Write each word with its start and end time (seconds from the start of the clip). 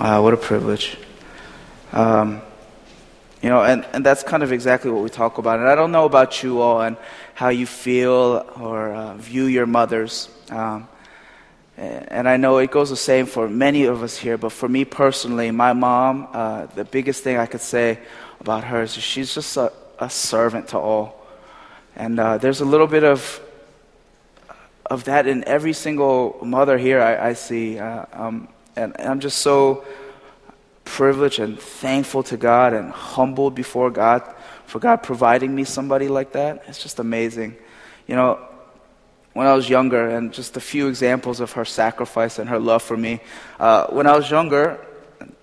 Wow, 0.00 0.22
what 0.22 0.32
a 0.32 0.38
privilege. 0.38 0.96
Um, 1.92 2.40
you 3.42 3.50
know, 3.50 3.62
and, 3.62 3.84
and 3.92 4.02
that's 4.02 4.22
kind 4.22 4.42
of 4.42 4.50
exactly 4.50 4.90
what 4.90 5.02
we 5.02 5.10
talk 5.10 5.36
about. 5.36 5.58
And 5.58 5.68
I 5.68 5.74
don't 5.74 5.92
know 5.92 6.06
about 6.06 6.42
you 6.42 6.62
all 6.62 6.80
and 6.80 6.96
how 7.34 7.50
you 7.50 7.66
feel 7.66 8.46
or 8.58 8.94
uh, 8.94 9.14
view 9.16 9.44
your 9.44 9.66
mothers. 9.66 10.30
Um, 10.48 10.88
and 11.76 12.26
I 12.26 12.38
know 12.38 12.56
it 12.56 12.70
goes 12.70 12.88
the 12.88 12.96
same 12.96 13.26
for 13.26 13.46
many 13.46 13.84
of 13.84 14.02
us 14.02 14.16
here, 14.16 14.38
but 14.38 14.52
for 14.52 14.70
me 14.70 14.86
personally, 14.86 15.50
my 15.50 15.74
mom, 15.74 16.28
uh, 16.32 16.64
the 16.64 16.84
biggest 16.86 17.22
thing 17.22 17.36
I 17.36 17.44
could 17.44 17.60
say 17.60 17.98
about 18.40 18.64
her 18.64 18.84
is 18.84 18.94
she's 18.94 19.34
just 19.34 19.54
a, 19.58 19.70
a 19.98 20.08
servant 20.08 20.68
to 20.68 20.78
all. 20.78 21.26
And 21.94 22.18
uh, 22.18 22.38
there's 22.38 22.62
a 22.62 22.64
little 22.64 22.86
bit 22.86 23.04
of, 23.04 23.38
of 24.86 25.04
that 25.04 25.26
in 25.26 25.44
every 25.44 25.74
single 25.74 26.38
mother 26.42 26.78
here 26.78 27.02
I, 27.02 27.28
I 27.28 27.32
see. 27.34 27.78
Uh, 27.78 28.06
um, 28.14 28.48
and, 28.80 28.96
I'm 28.98 29.20
just 29.20 29.38
so 29.38 29.84
privileged 30.84 31.38
and 31.38 31.58
thankful 31.58 32.22
to 32.24 32.36
God 32.36 32.72
and 32.72 32.90
humbled 32.90 33.54
before 33.54 33.90
God 33.90 34.22
for 34.66 34.78
God 34.78 35.02
providing 35.02 35.54
me 35.54 35.64
somebody 35.64 36.08
like 36.08 36.32
that. 36.32 36.62
It's 36.68 36.82
just 36.82 37.00
amazing. 37.00 37.56
You 38.06 38.14
know, 38.14 38.38
when 39.32 39.46
I 39.46 39.54
was 39.54 39.68
younger, 39.68 40.08
and 40.08 40.32
just 40.32 40.56
a 40.56 40.60
few 40.60 40.88
examples 40.88 41.40
of 41.40 41.52
her 41.52 41.64
sacrifice 41.64 42.38
and 42.38 42.48
her 42.48 42.58
love 42.58 42.82
for 42.82 42.96
me. 42.96 43.20
Uh, 43.58 43.86
when 43.88 44.06
I 44.06 44.16
was 44.16 44.30
younger, 44.30 44.84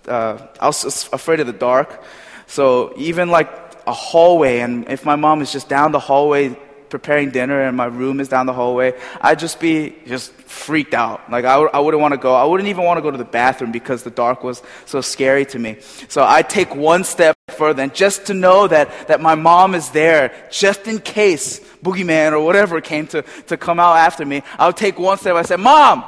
uh, 0.07 0.37
I 0.59 0.67
was 0.67 1.09
afraid 1.13 1.39
of 1.39 1.47
the 1.47 1.53
dark. 1.53 2.03
So 2.47 2.93
even 2.97 3.29
like 3.29 3.49
a 3.85 3.93
hallway, 3.93 4.59
and 4.59 4.87
if 4.89 5.05
my 5.05 5.15
mom 5.15 5.41
is 5.41 5.51
just 5.51 5.69
down 5.69 5.91
the 5.91 5.99
hallway 5.99 6.57
preparing 6.89 7.31
dinner 7.31 7.61
and 7.61 7.75
my 7.75 7.85
room 7.85 8.19
is 8.19 8.29
down 8.29 8.45
the 8.45 8.53
hallway, 8.53 8.93
I'd 9.21 9.39
just 9.39 9.59
be 9.59 9.95
just 10.05 10.31
freaked 10.33 10.93
out. 10.93 11.29
Like 11.29 11.45
I 11.45 11.53
w- 11.53 11.69
I 11.73 11.79
wouldn't 11.79 12.01
want 12.01 12.13
to 12.13 12.19
go. 12.19 12.33
I 12.33 12.45
wouldn't 12.45 12.69
even 12.69 12.83
want 12.83 12.97
to 12.97 13.01
go 13.01 13.11
to 13.11 13.17
the 13.17 13.25
bathroom 13.25 13.71
because 13.71 14.03
the 14.03 14.09
dark 14.09 14.43
was 14.43 14.61
so 14.85 15.01
scary 15.01 15.45
to 15.47 15.59
me. 15.59 15.77
So 16.07 16.23
I'd 16.23 16.49
take 16.49 16.75
one 16.75 17.03
step 17.03 17.35
further 17.49 17.83
and 17.83 17.93
just 17.93 18.27
to 18.27 18.33
know 18.33 18.67
that, 18.67 19.07
that 19.07 19.21
my 19.21 19.35
mom 19.35 19.75
is 19.75 19.89
there 19.89 20.33
just 20.51 20.87
in 20.87 20.99
case 20.99 21.59
boogeyman 21.83 22.31
or 22.31 22.39
whatever 22.39 22.81
came 22.81 23.07
to, 23.07 23.21
to 23.47 23.57
come 23.57 23.79
out 23.79 23.97
after 23.97 24.25
me. 24.25 24.43
I 24.57 24.67
would 24.67 24.77
take 24.77 24.99
one 24.99 25.17
step. 25.17 25.35
I 25.35 25.41
said, 25.43 25.59
mom, 25.59 26.03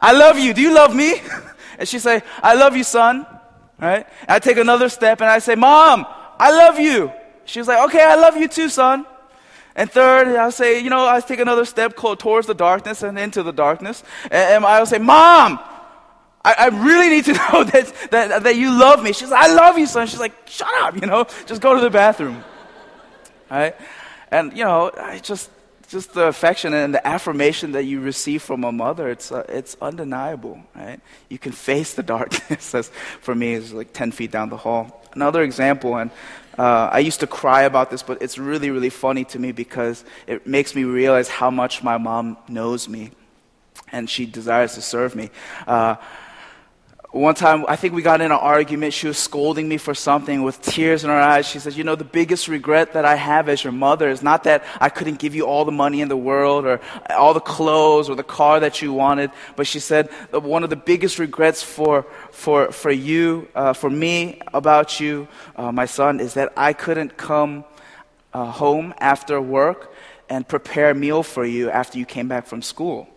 I 0.00 0.12
love 0.12 0.38
you. 0.38 0.54
Do 0.54 0.62
you 0.62 0.74
love 0.74 0.94
me? 0.94 1.20
And 1.78 1.86
she'd 1.86 2.00
say, 2.00 2.22
I 2.42 2.54
love 2.54 2.74
you, 2.74 2.84
son. 2.84 3.26
Right? 3.78 4.06
I 4.26 4.38
take 4.38 4.56
another 4.56 4.88
step 4.88 5.20
and 5.20 5.28
I 5.28 5.40
say, 5.40 5.56
mom, 5.56 6.06
I 6.38 6.50
love 6.50 6.80
you. 6.80 7.12
She 7.44 7.58
was 7.58 7.68
like, 7.68 7.86
okay, 7.88 8.02
I 8.02 8.14
love 8.14 8.38
you 8.38 8.48
too, 8.48 8.70
son. 8.70 9.04
And 9.76 9.90
third, 9.90 10.34
I'll 10.36 10.50
say, 10.50 10.80
you 10.80 10.88
know, 10.88 11.06
I 11.06 11.20
take 11.20 11.38
another 11.38 11.66
step 11.66 11.96
towards 11.96 12.46
the 12.46 12.54
darkness 12.54 13.02
and 13.02 13.18
into 13.18 13.42
the 13.42 13.52
darkness. 13.52 14.02
And, 14.30 14.64
I'll 14.64 14.86
say, 14.86 14.98
Mom, 14.98 15.60
I, 16.42 16.54
I, 16.58 16.68
really 16.68 17.10
need 17.10 17.26
to 17.26 17.32
know 17.52 17.62
that, 17.62 18.10
that, 18.10 18.42
that 18.44 18.56
you 18.56 18.70
love 18.70 19.02
me. 19.02 19.12
She's 19.12 19.30
like, 19.30 19.50
I 19.50 19.54
love 19.54 19.76
you, 19.78 19.86
son. 19.86 20.06
She's 20.06 20.18
like, 20.18 20.48
shut 20.48 20.72
up, 20.80 20.94
you 20.94 21.06
know, 21.06 21.26
just 21.44 21.60
go 21.60 21.74
to 21.74 21.80
the 21.80 21.90
bathroom. 21.90 22.42
Right? 23.48 23.76
And, 24.32 24.58
you 24.58 24.64
know, 24.64 24.90
I 24.96 25.20
just, 25.20 25.50
just 25.88 26.14
the 26.14 26.26
affection 26.26 26.74
and 26.74 26.92
the 26.92 27.06
affirmation 27.06 27.72
that 27.72 27.84
you 27.84 28.00
receive 28.00 28.42
from 28.42 28.64
a 28.64 28.72
mother, 28.72 29.08
it's, 29.08 29.30
uh, 29.30 29.44
it's 29.48 29.76
undeniable, 29.80 30.60
right? 30.74 30.98
You 31.28 31.38
can 31.38 31.52
face 31.52 31.94
the 31.94 32.02
darkness. 32.14 32.90
For 33.20 33.36
me, 33.36 33.54
it's 33.54 33.72
like 33.72 33.92
10 33.92 34.10
feet 34.10 34.32
down 34.32 34.48
the 34.48 34.56
hall. 34.56 35.04
Another 35.12 35.42
example, 35.42 35.96
and 35.96 36.10
uh, 36.58 36.88
I 36.92 37.00
used 37.00 37.20
to 37.20 37.26
cry 37.26 37.62
about 37.62 37.90
this, 37.90 38.02
but 38.02 38.22
it's 38.22 38.38
really, 38.38 38.70
really 38.70 38.90
funny 38.90 39.24
to 39.26 39.38
me 39.38 39.52
because 39.52 40.04
it 40.26 40.46
makes 40.46 40.74
me 40.74 40.84
realize 40.84 41.28
how 41.28 41.50
much 41.50 41.82
my 41.82 41.98
mom 41.98 42.36
knows 42.48 42.88
me 42.88 43.10
and 43.92 44.08
she 44.08 44.26
desires 44.26 44.74
to 44.74 44.82
serve 44.82 45.14
me. 45.14 45.30
Uh, 45.66 45.96
one 47.16 47.34
time, 47.34 47.64
I 47.68 47.76
think 47.76 47.94
we 47.94 48.02
got 48.02 48.20
in 48.20 48.26
an 48.26 48.32
argument. 48.32 48.92
She 48.92 49.06
was 49.06 49.16
scolding 49.18 49.68
me 49.68 49.76
for 49.76 49.94
something 49.94 50.42
with 50.42 50.60
tears 50.60 51.04
in 51.04 51.10
her 51.10 51.16
eyes. 51.16 51.46
She 51.46 51.58
says, 51.58 51.76
You 51.76 51.84
know, 51.84 51.94
the 51.94 52.04
biggest 52.04 52.48
regret 52.48 52.92
that 52.92 53.04
I 53.04 53.14
have 53.14 53.48
as 53.48 53.64
your 53.64 53.72
mother 53.72 54.08
is 54.08 54.22
not 54.22 54.44
that 54.44 54.64
I 54.80 54.88
couldn't 54.88 55.18
give 55.18 55.34
you 55.34 55.46
all 55.46 55.64
the 55.64 55.72
money 55.72 56.00
in 56.00 56.08
the 56.08 56.16
world 56.16 56.66
or 56.66 56.80
all 57.10 57.32
the 57.32 57.40
clothes 57.40 58.08
or 58.08 58.16
the 58.16 58.24
car 58.24 58.60
that 58.60 58.82
you 58.82 58.92
wanted, 58.92 59.30
but 59.56 59.66
she 59.66 59.80
said, 59.80 60.10
One 60.32 60.64
of 60.64 60.70
the 60.70 60.76
biggest 60.76 61.18
regrets 61.18 61.62
for, 61.62 62.06
for, 62.30 62.72
for 62.72 62.90
you, 62.90 63.48
uh, 63.54 63.72
for 63.72 63.88
me, 63.88 64.40
about 64.52 65.00
you, 65.00 65.28
uh, 65.56 65.72
my 65.72 65.86
son, 65.86 66.20
is 66.20 66.34
that 66.34 66.52
I 66.56 66.72
couldn't 66.72 67.16
come 67.16 67.64
uh, 68.34 68.50
home 68.50 68.92
after 68.98 69.40
work 69.40 69.92
and 70.28 70.46
prepare 70.46 70.90
a 70.90 70.94
meal 70.94 71.22
for 71.22 71.44
you 71.44 71.70
after 71.70 71.98
you 71.98 72.04
came 72.04 72.28
back 72.28 72.46
from 72.46 72.62
school. 72.62 73.08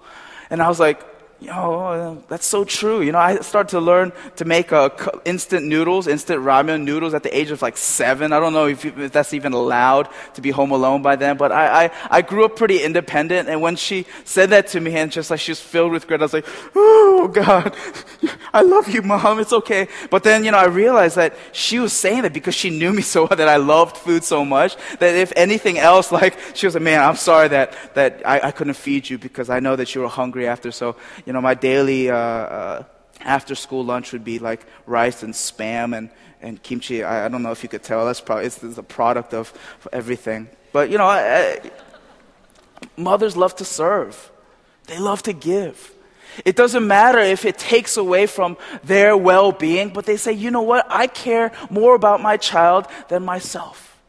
And 0.50 0.62
I 0.62 0.70
was 0.70 0.80
like, 0.80 1.04
you 1.42 1.48
know, 1.48 2.22
that's 2.28 2.46
so 2.46 2.66
true. 2.66 3.02
You 3.02 3.14
know, 3.14 3.18
I 3.18 3.40
started 3.40 3.70
to 3.70 3.80
learn 3.80 4.12
to 4.36 4.44
make 4.44 4.74
uh, 4.74 4.90
instant 5.24 5.66
noodles, 5.66 6.06
instant 6.06 6.44
ramen 6.44 6.84
noodles 6.84 7.14
at 7.14 7.24
the 7.24 7.36
age 7.36 7.50
of 7.50 7.62
like 7.62 7.78
seven. 7.78 8.34
I 8.34 8.42
don't 8.42 8.52
know 8.52 8.68
if, 8.68 8.84
if 8.84 9.14
that's 9.14 9.34
even 9.34 9.54
allowed 9.54 10.10
to 10.34 10.42
be 10.42 10.52
home 10.52 10.72
alone 10.72 11.02
by 11.02 11.16
then, 11.16 11.38
but 11.38 11.54
I, 11.54 11.86
I, 11.86 11.92
I, 12.10 12.22
grew 12.24 12.44
up 12.44 12.58
pretty 12.58 12.84
independent. 12.84 13.48
And 13.48 13.62
when 13.62 13.78
she 13.78 14.06
said 14.26 14.50
that 14.50 14.68
to 14.68 14.82
me, 14.82 14.98
and 14.98 15.10
just 15.14 15.32
like 15.32 15.40
she 15.40 15.52
was 15.52 15.62
filled 15.62 15.94
with 15.94 16.08
grit, 16.08 16.20
I 16.20 16.26
was 16.26 16.34
like, 16.34 16.46
oh 16.76 17.30
God, 17.34 17.74
I 18.54 18.62
love 18.62 18.90
you, 18.90 19.02
mom. 19.02 19.40
It's 19.40 19.54
okay. 19.54 19.88
But 20.10 20.24
then, 20.24 20.44
you 20.44 20.52
know, 20.52 20.58
I 20.58 20.66
realized 20.66 21.16
that 21.16 21.36
she 21.54 21.80
was 21.80 21.94
saying 21.94 22.24
that 22.24 22.34
because 22.34 22.54
she 22.54 22.70
knew 22.70 22.92
me 22.92 23.02
so 23.14 23.28
well, 23.28 23.38
that 23.38 23.48
I 23.48 23.56
loved 23.56 23.96
food 23.96 24.26
so 24.26 24.44
much, 24.44 24.76
that 25.00 25.16
if 25.16 25.32
anything 25.38 25.78
else, 25.78 26.12
like, 26.12 26.38
she 26.54 26.68
was 26.68 26.76
like, 26.76 26.84
man, 26.84 27.02
I'm 27.02 27.16
sorry 27.16 27.48
that, 27.48 27.78
that 27.96 28.22
I, 28.26 28.48
I 28.48 28.52
couldn't 28.52 28.74
feed 28.74 29.10
you 29.10 29.18
because 29.18 29.50
I 29.50 29.62
know 29.62 29.78
that 29.78 29.96
you 29.96 30.02
were 30.02 30.10
hungry 30.10 30.46
after. 30.46 30.72
So, 30.72 30.98
you 31.30 31.34
know, 31.34 31.42
my 31.42 31.54
daily 31.54 32.10
uh, 32.10 32.16
uh, 32.16 32.84
after 33.22 33.54
school 33.54 33.86
lunch 33.86 34.14
would 34.14 34.24
be 34.24 34.40
like 34.40 34.66
rice 34.88 35.22
and 35.22 35.32
spam 35.32 35.96
and, 35.96 36.10
and 36.42 36.64
kimchi. 36.64 37.04
I, 37.04 37.28
I 37.28 37.30
don't 37.30 37.44
know 37.44 37.52
if 37.52 37.62
you 37.62 37.70
could 37.70 37.84
tell. 37.84 38.04
That's 38.08 38.20
probably 38.20 38.46
it's, 38.46 38.64
it's 38.64 38.80
a 38.80 38.84
product 38.84 39.36
of 39.36 39.54
everything. 39.94 40.50
But 40.74 40.90
you 40.90 40.98
know, 40.98 41.06
I, 41.06 41.20
I, 41.22 41.72
mothers 42.98 43.38
love 43.38 43.56
to 43.58 43.64
serve. 43.64 44.32
They 44.88 44.98
love 44.98 45.22
to 45.24 45.34
give. 45.34 45.94
It 46.46 46.56
doesn't 46.56 46.88
matter 46.88 47.20
if 47.20 47.46
it 47.46 47.60
takes 47.60 47.96
away 47.96 48.26
from 48.26 48.58
their 48.84 49.16
well 49.16 49.52
being, 49.52 49.90
but 49.90 50.08
they 50.08 50.18
say, 50.18 50.34
you 50.34 50.50
know 50.50 50.64
what? 50.64 50.88
I 50.90 51.06
care 51.06 51.52
more 51.70 51.94
about 51.94 52.24
my 52.24 52.38
child 52.38 52.88
than 53.08 53.24
myself. 53.24 54.02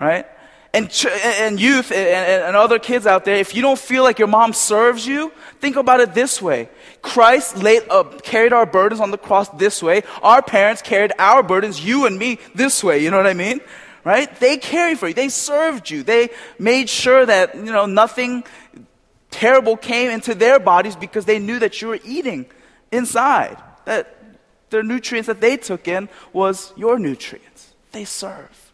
Right? 0.00 0.26
And, 0.72 0.88
ch- 0.88 1.06
and 1.06 1.60
youth 1.60 1.90
and, 1.90 2.44
and, 2.44 2.56
other 2.56 2.78
kids 2.78 3.04
out 3.04 3.24
there, 3.24 3.34
if 3.34 3.56
you 3.56 3.62
don't 3.62 3.78
feel 3.78 4.04
like 4.04 4.20
your 4.20 4.28
mom 4.28 4.52
serves 4.52 5.04
you, 5.04 5.32
think 5.58 5.74
about 5.74 5.98
it 5.98 6.14
this 6.14 6.40
way. 6.40 6.68
Christ 7.02 7.56
laid, 7.56 7.82
uh, 7.90 8.04
carried 8.22 8.52
our 8.52 8.66
burdens 8.66 9.00
on 9.00 9.10
the 9.10 9.18
cross 9.18 9.48
this 9.48 9.82
way. 9.82 10.04
Our 10.22 10.42
parents 10.42 10.80
carried 10.80 11.12
our 11.18 11.42
burdens, 11.42 11.84
you 11.84 12.06
and 12.06 12.16
me, 12.16 12.38
this 12.54 12.84
way. 12.84 13.02
You 13.02 13.10
know 13.10 13.16
what 13.16 13.26
I 13.26 13.34
mean? 13.34 13.60
Right? 14.04 14.34
They 14.38 14.58
carried 14.58 15.00
for 15.00 15.08
you. 15.08 15.14
They 15.14 15.28
served 15.28 15.90
you. 15.90 16.04
They 16.04 16.30
made 16.58 16.88
sure 16.88 17.26
that, 17.26 17.56
you 17.56 17.72
know, 17.72 17.86
nothing 17.86 18.44
terrible 19.30 19.76
came 19.76 20.10
into 20.10 20.34
their 20.36 20.60
bodies 20.60 20.94
because 20.94 21.24
they 21.24 21.40
knew 21.40 21.58
that 21.58 21.82
you 21.82 21.88
were 21.88 22.00
eating 22.04 22.46
inside. 22.92 23.56
That 23.86 24.16
the 24.70 24.82
nutrients 24.82 25.26
that 25.26 25.40
they 25.40 25.56
took 25.56 25.88
in 25.88 26.08
was 26.32 26.72
your 26.76 26.98
nutrients. 26.98 27.74
They 27.92 28.04
serve. 28.04 28.69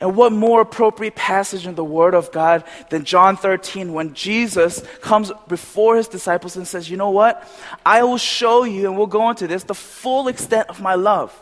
And 0.00 0.14
what 0.14 0.32
more 0.32 0.60
appropriate 0.60 1.16
passage 1.16 1.66
in 1.66 1.74
the 1.74 1.84
Word 1.84 2.14
of 2.14 2.30
God 2.30 2.62
than 2.88 3.04
John 3.04 3.36
13 3.36 3.92
when 3.92 4.14
Jesus 4.14 4.82
comes 5.00 5.32
before 5.48 5.96
his 5.96 6.06
disciples 6.06 6.56
and 6.56 6.68
says, 6.68 6.88
You 6.88 6.96
know 6.96 7.10
what? 7.10 7.46
I 7.84 8.04
will 8.04 8.18
show 8.18 8.62
you, 8.62 8.86
and 8.86 8.96
we'll 8.96 9.08
go 9.08 9.28
into 9.28 9.48
this, 9.48 9.64
the 9.64 9.74
full 9.74 10.28
extent 10.28 10.68
of 10.68 10.80
my 10.80 10.94
love. 10.94 11.34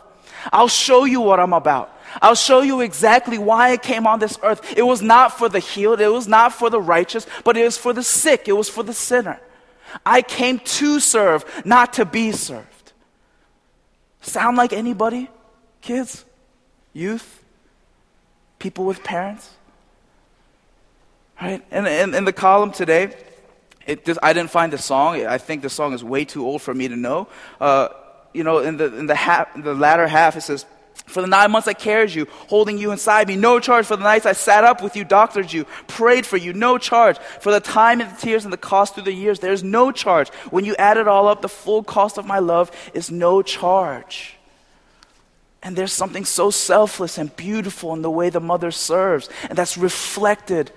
I'll 0.51 0.67
show 0.67 1.05
you 1.05 1.21
what 1.21 1.39
I'm 1.39 1.53
about. 1.53 1.93
I'll 2.21 2.35
show 2.35 2.61
you 2.61 2.81
exactly 2.81 3.37
why 3.37 3.71
I 3.71 3.77
came 3.77 4.07
on 4.07 4.19
this 4.19 4.39
earth. 4.41 4.77
It 4.77 4.83
was 4.83 5.01
not 5.01 5.37
for 5.37 5.49
the 5.49 5.59
healed, 5.59 6.01
it 6.01 6.07
was 6.07 6.27
not 6.27 6.53
for 6.53 6.69
the 6.69 6.81
righteous, 6.81 7.27
but 7.43 7.57
it 7.57 7.63
was 7.63 7.77
for 7.77 7.93
the 7.93 8.03
sick, 8.03 8.47
it 8.47 8.53
was 8.53 8.69
for 8.69 8.81
the 8.81 8.93
sinner. 8.93 9.39
I 10.05 10.21
came 10.21 10.59
to 10.59 10.99
serve, 10.99 11.45
not 11.63 11.93
to 11.93 12.05
be 12.05 12.31
served. 12.31 12.93
Sound 14.21 14.57
like 14.57 14.73
anybody? 14.73 15.29
Kids? 15.81 16.25
Youth? 16.93 17.43
People 18.59 18.85
with 18.85 19.03
parents. 19.03 19.51
Right? 21.41 21.63
And 21.71 22.15
in 22.15 22.25
the 22.25 22.33
column 22.33 22.71
today, 22.71 23.15
just, 24.05 24.19
I 24.23 24.33
didn't 24.33 24.51
find 24.51 24.73
the 24.73 24.77
song. 24.77 25.25
I 25.25 25.37
think 25.37 25.61
the 25.61 25.69
song 25.69 25.93
is 25.93 26.03
way 26.03 26.25
too 26.25 26.45
old 26.45 26.61
for 26.61 26.73
me 26.73 26.87
to 26.87 26.95
know. 26.95 27.27
Uh, 27.61 27.89
you 28.33 28.43
know, 28.43 28.59
in 28.59 28.77
the, 28.77 28.97
in 28.97 29.05
the, 29.05 29.15
half, 29.15 29.55
in 29.55 29.61
the 29.61 29.73
latter 29.73 30.07
half, 30.07 30.35
it 30.35 30.41
says, 30.41 30.65
for 31.05 31.21
the 31.21 31.27
nine 31.27 31.51
months 31.51 31.67
I 31.67 31.73
carried 31.73 32.13
you, 32.13 32.27
holding 32.49 32.77
you 32.77 32.91
inside 32.91 33.27
me, 33.27 33.37
no 33.37 33.59
charge. 33.59 33.85
For 33.85 33.95
the 33.95 34.03
nights 34.03 34.25
I 34.25 34.33
sat 34.33 34.63
up 34.65 34.83
with 34.83 34.95
you, 34.95 35.05
doctored 35.05 35.53
you, 35.53 35.65
prayed 35.87 36.25
for 36.25 36.37
you, 36.37 36.53
no 36.53 36.77
charge. 36.77 37.17
For 37.39 37.51
the 37.51 37.61
time 37.61 38.01
and 38.01 38.11
the 38.11 38.19
tears 38.19 38.43
and 38.43 38.51
the 38.51 38.57
cost 38.57 38.95
through 38.95 39.03
the 39.03 39.13
years, 39.13 39.39
there's 39.39 39.63
no 39.63 39.91
charge. 39.91 40.29
When 40.49 40.65
you 40.65 40.75
add 40.75 40.97
it 40.97 41.07
all 41.07 41.27
up, 41.27 41.41
the 41.41 41.49
full 41.49 41.83
cost 41.83 42.17
of 42.17 42.25
my 42.25 42.39
love 42.39 42.71
is 42.93 43.09
no 43.09 43.41
charge. 43.41 44.36
And 45.63 45.75
there's 45.75 45.91
something 45.91 46.25
so 46.25 46.49
selfless 46.51 47.17
and 47.17 47.35
beautiful 47.35 47.93
in 47.93 48.01
the 48.01 48.11
way 48.11 48.29
the 48.29 48.39
mother 48.39 48.71
serves, 48.71 49.29
and 49.49 49.57
that's 49.57 49.77
reflected 49.77 50.71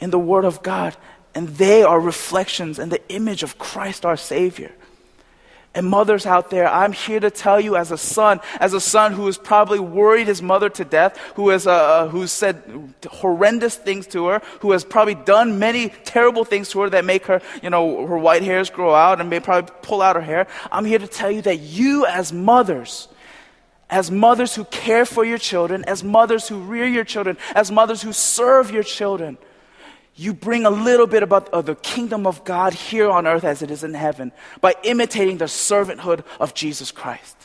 in 0.00 0.10
the 0.10 0.18
Word 0.18 0.44
of 0.44 0.62
God. 0.62 0.96
And 1.34 1.48
they 1.48 1.82
are 1.82 2.00
reflections 2.00 2.78
and 2.78 2.90
the 2.90 3.06
image 3.08 3.42
of 3.42 3.58
Christ 3.58 4.04
our 4.04 4.16
Savior. 4.16 4.72
And 5.76 5.86
mothers 5.86 6.24
out 6.24 6.48
there, 6.48 6.66
I'm 6.66 6.92
here 6.92 7.20
to 7.20 7.30
tell 7.30 7.60
you 7.60 7.76
as 7.76 7.90
a 7.90 7.98
son, 7.98 8.40
as 8.60 8.72
a 8.72 8.80
son 8.80 9.12
who 9.12 9.26
has 9.26 9.36
probably 9.36 9.78
worried 9.78 10.26
his 10.26 10.40
mother 10.40 10.70
to 10.70 10.86
death, 10.86 11.18
who 11.34 11.50
has, 11.50 11.66
uh, 11.66 12.08
who 12.08 12.26
said 12.26 12.94
horrendous 13.06 13.76
things 13.76 14.06
to 14.08 14.28
her, 14.28 14.40
who 14.60 14.72
has 14.72 14.84
probably 14.84 15.16
done 15.16 15.58
many 15.58 15.90
terrible 16.04 16.46
things 16.46 16.70
to 16.70 16.80
her 16.80 16.88
that 16.88 17.04
make 17.04 17.26
her, 17.26 17.42
you 17.62 17.68
know, 17.68 18.06
her 18.06 18.16
white 18.16 18.42
hairs 18.42 18.70
grow 18.70 18.94
out 18.94 19.20
and 19.20 19.28
may 19.28 19.38
probably 19.38 19.70
pull 19.82 20.00
out 20.00 20.16
her 20.16 20.22
hair. 20.22 20.46
I'm 20.72 20.86
here 20.86 20.98
to 20.98 21.06
tell 21.06 21.30
you 21.30 21.42
that 21.42 21.58
you 21.58 22.06
as 22.06 22.32
mothers, 22.32 23.08
as 23.88 24.10
mothers 24.10 24.54
who 24.54 24.64
care 24.64 25.04
for 25.04 25.24
your 25.24 25.38
children, 25.38 25.84
as 25.84 26.02
mothers 26.02 26.48
who 26.48 26.58
rear 26.58 26.86
your 26.86 27.04
children, 27.04 27.36
as 27.54 27.70
mothers 27.70 28.02
who 28.02 28.12
serve 28.12 28.70
your 28.70 28.82
children, 28.82 29.38
you 30.16 30.32
bring 30.32 30.64
a 30.64 30.70
little 30.70 31.06
bit 31.06 31.22
about 31.22 31.48
of 31.50 31.66
the 31.66 31.74
kingdom 31.74 32.26
of 32.26 32.42
God 32.44 32.72
here 32.72 33.10
on 33.10 33.26
earth 33.26 33.44
as 33.44 33.62
it 33.62 33.70
is 33.70 33.84
in 33.84 33.94
heaven 33.94 34.32
by 34.60 34.74
imitating 34.82 35.38
the 35.38 35.44
servanthood 35.44 36.24
of 36.40 36.54
Jesus 36.54 36.90
Christ. 36.90 37.36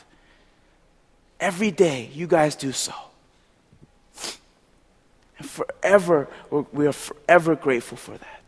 Every 1.39 1.71
day, 1.71 2.09
you 2.13 2.27
guys 2.27 2.55
do 2.55 2.71
so. 2.71 2.93
And 5.37 5.49
forever, 5.49 6.29
we 6.71 6.87
are 6.87 6.93
forever 6.93 7.55
grateful 7.55 7.97
for 7.97 8.17
that. 8.17 8.40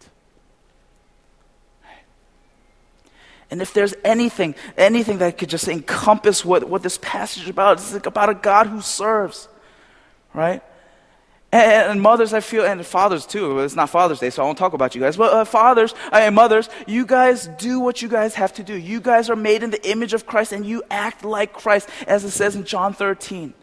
And 3.54 3.62
if 3.62 3.72
there's 3.72 3.94
anything, 4.04 4.56
anything 4.78 5.20
that 5.20 5.38
could 5.38 5.48
just 5.48 5.68
encompass 5.68 6.44
what, 6.44 6.68
what 6.68 6.82
this 6.82 6.98
passage 6.98 7.44
is 7.44 7.50
about, 7.50 7.78
it's 7.78 7.94
like 7.94 8.08
about 8.08 8.30
a 8.30 8.34
God 8.34 8.66
who 8.66 8.82
serves, 8.82 9.48
right? 10.34 10.64
And, 11.52 11.92
and, 11.92 12.02
mothers, 12.02 12.34
I 12.34 12.40
feel, 12.40 12.66
and 12.66 12.84
fathers 12.84 13.28
too. 13.28 13.60
It's 13.60 13.76
not 13.76 13.92
Father's 13.92 14.20
Day, 14.20 14.32
so 14.32 14.42
I 14.42 14.46
won't 14.48 14.58
talk 14.58 14.74
about 14.74 14.96
you 14.96 15.02
guys. 15.02 15.18
But 15.18 15.32
uh, 15.32 15.46
fathers 15.46 15.94
and 16.12 16.34
mothers, 16.34 16.68
you 16.88 17.06
guys 17.06 17.48
do 17.60 17.80
what 17.80 18.02
you 18.02 18.10
guys 18.10 18.34
have 18.34 18.54
to 18.54 18.64
do. 18.64 18.74
You 18.74 19.00
guys 19.00 19.30
are 19.30 19.36
made 19.36 19.62
in 19.62 19.70
the 19.70 19.88
image 19.88 20.16
of 20.16 20.26
Christ, 20.26 20.52
and 20.52 20.66
you 20.66 20.82
act 20.90 21.24
like 21.24 21.54
Christ, 21.54 21.88
as 22.08 22.24
it 22.24 22.32
says 22.32 22.56
in 22.56 22.64
John 22.64 22.96
13. 22.96 23.54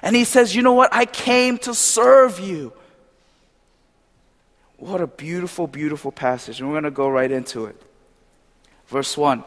And 0.00 0.16
he 0.16 0.24
says, 0.24 0.56
You 0.56 0.62
know 0.62 0.72
what? 0.72 0.94
I 0.94 1.04
came 1.04 1.58
to 1.58 1.74
serve 1.74 2.40
you. 2.40 2.72
What 4.78 5.02
a 5.02 5.06
beautiful, 5.06 5.66
beautiful 5.66 6.10
passage. 6.10 6.58
And 6.60 6.70
we're 6.70 6.80
going 6.80 6.84
to 6.84 6.90
go 6.90 7.06
right 7.06 7.30
into 7.30 7.66
it. 7.66 7.82
Verse 8.88 9.16
1, 9.16 9.44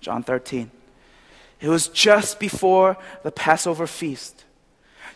John 0.00 0.22
13. 0.22 0.70
It 1.60 1.68
was 1.68 1.88
just 1.88 2.38
before 2.38 2.96
the 3.22 3.32
Passover 3.32 3.86
feast. 3.86 4.44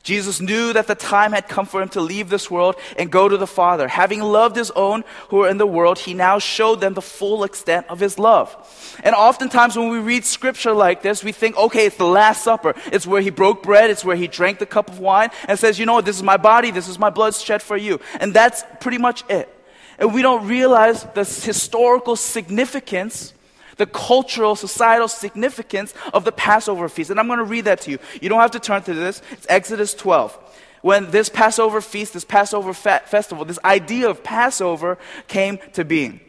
Jesus 0.03 0.41
knew 0.41 0.73
that 0.73 0.87
the 0.87 0.95
time 0.95 1.33
had 1.33 1.49
come 1.49 1.67
for 1.67 1.83
him 1.83 1.89
to 1.91 2.01
leave 2.01 2.31
this 2.31 2.51
world 2.51 2.77
and 2.97 3.11
go 3.11 3.29
to 3.29 3.37
the 3.37 3.47
Father. 3.47 3.89
Having 3.89 4.23
loved 4.23 4.57
his 4.57 4.71
own 4.71 5.05
who 5.29 5.39
were 5.39 5.49
in 5.49 5.59
the 5.59 5.67
world, 5.67 5.99
he 5.99 6.15
now 6.15 6.39
showed 6.39 6.81
them 6.81 6.95
the 6.95 7.03
full 7.03 7.45
extent 7.45 7.87
of 7.89 8.01
his 8.01 8.19
love. 8.19 8.57
And 9.05 9.15
oftentimes 9.15 9.77
when 9.77 9.91
we 9.91 9.99
read 9.99 10.25
scripture 10.25 10.73
like 10.73 11.03
this, 11.03 11.23
we 11.23 11.33
think, 11.33 11.57
okay, 11.59 11.87
it's 11.87 11.97
the 11.97 12.07
Last 12.07 12.43
Supper. 12.43 12.75
It's 12.87 13.07
where 13.07 13.21
he 13.21 13.31
broke 13.31 13.63
bread, 13.63 13.91
it's 13.91 14.05
where 14.05 14.17
he 14.17 14.29
drank 14.29 14.61
the 14.61 14.67
cup 14.67 14.89
of 14.89 14.99
wine 14.99 15.31
and 15.47 15.59
says, 15.59 15.79
you 15.79 15.85
know 15.85 15.95
what, 15.95 16.05
this 16.05 16.17
is 16.17 16.23
my 16.23 16.37
body, 16.37 16.71
this 16.71 16.89
is 16.89 16.99
my 16.99 17.11
blood 17.11 17.35
shed 17.35 17.61
for 17.61 17.77
you. 17.77 18.01
And 18.21 18.33
that's 18.33 18.65
pretty 18.81 18.99
much 18.99 19.29
it. 19.29 19.55
And 19.99 20.15
we 20.15 20.23
don't 20.23 20.47
realize 20.47 21.03
the 21.15 21.25
historical 21.25 22.15
significance 22.15 23.35
the 23.79 23.87
cultural, 23.87 24.55
societal 24.55 25.09
significance 25.09 25.95
of 26.13 26.25
the 26.25 26.33
Passover 26.33 26.89
feast. 26.89 27.11
And 27.11 27.19
I'm 27.19 27.27
going 27.27 27.39
to 27.39 27.45
read 27.45 27.65
that 27.65 27.81
to 27.83 27.91
you. 27.91 27.99
You 28.21 28.29
don't 28.29 28.41
have 28.41 28.51
to 28.53 28.61
turn 28.61 28.83
to 28.83 28.95
this. 28.95 29.23
It's 29.33 29.47
Exodus 29.49 29.95
12. 29.95 30.39
When 30.83 31.11
this 31.11 31.29
Passover 31.29 31.81
feast, 31.81 32.13
this 32.13 32.25
Passover 32.25 32.73
fa- 32.73 33.03
festival, 33.07 33.45
this 33.45 33.59
idea 33.65 34.09
of 34.09 34.23
Passover 34.23 34.99
came 35.27 35.59
to 35.73 35.85
being. 35.85 36.21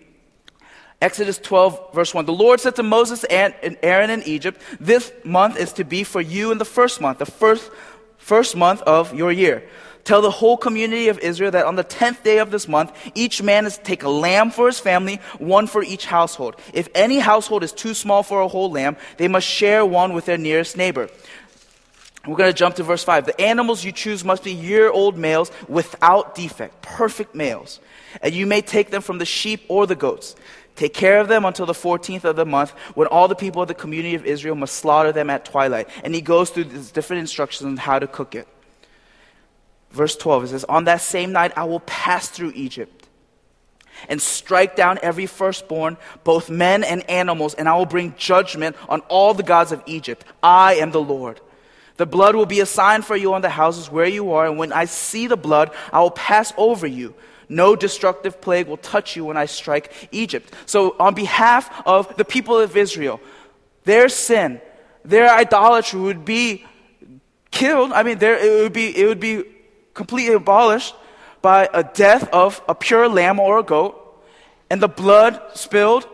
Exodus 1.02 1.38
12, 1.38 1.94
verse 1.94 2.14
1. 2.14 2.26
The 2.26 2.34
Lord 2.34 2.60
said 2.60 2.76
to 2.76 2.84
Moses 2.84 3.24
and 3.26 3.54
Aaron 3.82 4.10
in 4.10 4.24
Egypt, 4.24 4.62
This 4.80 5.12
month 5.24 5.58
is 5.58 5.72
to 5.74 5.84
be 5.84 6.04
for 6.04 6.20
you 6.20 6.52
in 6.52 6.58
the 6.58 6.66
first 6.66 7.00
month, 7.00 7.20
the 7.20 7.26
first, 7.26 7.72
first 8.18 8.56
month 8.56 8.82
of 8.82 9.14
your 9.14 9.32
year. 9.32 9.68
Tell 10.10 10.24
the 10.24 10.32
whole 10.32 10.58
community 10.58 11.10
of 11.10 11.20
Israel 11.20 11.52
that 11.52 11.68
on 11.68 11.76
the 11.76 11.84
tenth 11.84 12.24
day 12.24 12.40
of 12.40 12.50
this 12.50 12.68
month, 12.68 12.92
each 13.14 13.44
man 13.44 13.68
is 13.68 13.78
to 13.78 13.84
take 13.84 14.02
a 14.02 14.10
lamb 14.10 14.50
for 14.50 14.66
his 14.66 14.80
family, 14.80 15.18
one 15.38 15.68
for 15.68 15.84
each 15.84 16.08
household. 16.08 16.56
If 16.74 16.90
any 16.96 17.20
household 17.20 17.64
is 17.64 17.72
too 17.72 17.94
small 17.94 18.24
for 18.24 18.42
a 18.42 18.48
whole 18.48 18.72
lamb, 18.72 18.98
they 19.18 19.28
must 19.28 19.46
share 19.46 19.86
one 19.86 20.14
with 20.14 20.26
their 20.26 20.40
nearest 20.40 20.76
neighbor. 20.76 21.10
We're 22.26 22.38
going 22.38 22.50
to 22.50 22.58
jump 22.58 22.78
to 22.78 22.84
verse 22.84 23.04
5. 23.04 23.28
The 23.28 23.40
animals 23.40 23.84
you 23.84 23.92
choose 23.92 24.26
must 24.26 24.44
be 24.44 24.52
year 24.52 24.90
old 24.90 25.16
males 25.16 25.52
without 25.68 26.34
defect, 26.34 26.82
perfect 26.82 27.36
males. 27.36 27.80
And 28.24 28.34
you 28.34 28.48
may 28.48 28.62
take 28.62 28.90
them 28.90 29.04
from 29.04 29.20
the 29.20 29.26
sheep 29.26 29.62
or 29.68 29.86
the 29.86 29.96
goats. 29.96 30.36
Take 30.76 30.96
care 30.96 31.20
of 31.20 31.28
them 31.28 31.46
until 31.46 31.68
the 31.68 31.74
14th 31.74 32.24
of 32.24 32.36
the 32.36 32.48
month, 32.48 32.72
when 32.96 33.06
all 33.06 33.28
the 33.28 33.36
people 33.36 33.62
of 33.62 33.68
the 33.68 33.76
community 33.76 34.16
of 34.16 34.26
Israel 34.26 34.56
must 34.56 34.74
slaughter 34.78 35.12
them 35.12 35.30
at 35.30 35.46
twilight. 35.46 35.88
And 36.04 36.16
he 36.16 36.22
goes 36.22 36.50
through 36.50 36.64
these 36.64 36.90
different 36.90 37.20
instructions 37.20 37.68
on 37.68 37.78
how 37.78 38.00
to 38.00 38.08
cook 38.08 38.34
it. 38.34 38.48
Verse 39.92 40.16
12, 40.16 40.44
it 40.44 40.48
says, 40.50 40.64
On 40.66 40.86
that 40.86 41.02
same 41.02 41.32
night 41.32 41.54
I 41.58 41.64
will 41.64 41.80
pass 41.82 42.30
through 42.30 42.52
Egypt 42.56 43.08
and 44.08 44.22
strike 44.22 44.76
down 44.76 45.00
every 45.02 45.26
firstborn, 45.26 45.98
both 46.24 46.50
men 46.50 46.84
and 46.84 47.08
animals, 47.10 47.54
and 47.54 47.68
I 47.68 47.76
will 47.76 47.86
bring 47.86 48.16
judgment 48.16 48.76
on 48.88 49.02
all 49.02 49.34
the 49.34 49.44
gods 49.44 49.72
of 49.72 49.84
Egypt. 49.86 50.24
I 50.42 50.76
am 50.76 50.92
the 50.92 51.02
Lord. 51.02 51.42
The 51.98 52.06
blood 52.06 52.36
will 52.36 52.46
be 52.46 52.62
a 52.62 52.66
sign 52.66 53.02
for 53.02 53.18
you 53.18 53.34
on 53.34 53.42
the 53.42 53.50
houses 53.50 53.92
where 53.92 54.06
you 54.06 54.32
are, 54.32 54.46
and 54.46 54.58
when 54.58 54.72
I 54.72 54.86
see 54.86 55.28
the 55.28 55.36
blood, 55.36 55.72
I 55.92 56.00
will 56.02 56.12
pass 56.12 56.54
over 56.56 56.88
you. 56.88 57.14
No 57.50 57.76
destructive 57.76 58.40
plague 58.40 58.68
will 58.68 58.78
touch 58.78 59.16
you 59.16 59.26
when 59.26 59.36
I 59.36 59.48
strike 59.48 59.92
Egypt. 60.12 60.54
So, 60.66 60.96
on 61.00 61.16
behalf 61.16 61.82
of 61.86 62.16
the 62.16 62.24
people 62.24 62.58
of 62.60 62.78
Israel, 62.78 63.20
their 63.84 64.08
sin, 64.08 64.62
their 65.04 65.30
idolatry 65.30 66.00
would 66.00 66.24
be 66.24 66.64
killed. 67.50 67.92
I 67.92 68.04
mean, 68.04 68.20
there, 68.20 68.38
it, 68.38 68.64
would 68.64 68.74
be, 68.74 68.96
it 68.96 69.08
would 69.08 69.20
be 69.20 69.44
completely 70.00 70.34
abolished 70.34 70.96
by 71.42 71.68
a 71.74 71.84
death 71.84 72.24
of 72.32 72.62
a 72.70 72.74
pure 72.74 73.10
lamb 73.10 73.38
or 73.38 73.60
a 73.60 73.64
goat, 73.64 73.94
and 74.70 74.82
the 74.82 74.88
blood 74.88 75.34
spilled 75.56 76.08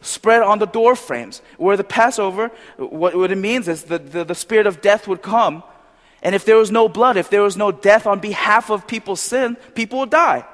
spread 0.00 0.42
on 0.42 0.60
the 0.60 0.66
door 0.78 0.94
frames. 0.94 1.42
Where 1.58 1.76
the 1.76 1.82
Passover, 1.82 2.52
what, 2.76 3.16
what 3.16 3.32
it 3.32 3.38
means 3.50 3.66
is 3.66 3.82
that 3.90 4.12
the, 4.12 4.22
the 4.22 4.36
spirit 4.36 4.68
of 4.68 4.80
death 4.80 5.08
would 5.08 5.22
come, 5.22 5.64
and 6.22 6.36
if 6.36 6.44
there 6.44 6.56
was 6.56 6.70
no 6.70 6.88
blood, 6.88 7.16
if 7.16 7.30
there 7.30 7.42
was 7.42 7.56
no 7.56 7.72
death 7.72 8.06
on 8.06 8.20
behalf 8.20 8.70
of 8.70 8.86
people's 8.86 9.20
sin, 9.20 9.56
people 9.74 9.98
would 9.98 10.10
die. 10.10 10.46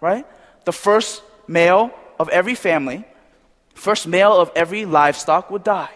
Right? 0.00 0.24
The 0.64 0.72
first 0.72 1.22
male 1.46 1.90
of 2.18 2.30
every 2.30 2.54
family, 2.54 3.04
first 3.74 4.06
male 4.06 4.32
of 4.32 4.50
every 4.56 4.86
livestock 4.86 5.50
would 5.50 5.64
die. 5.64 5.92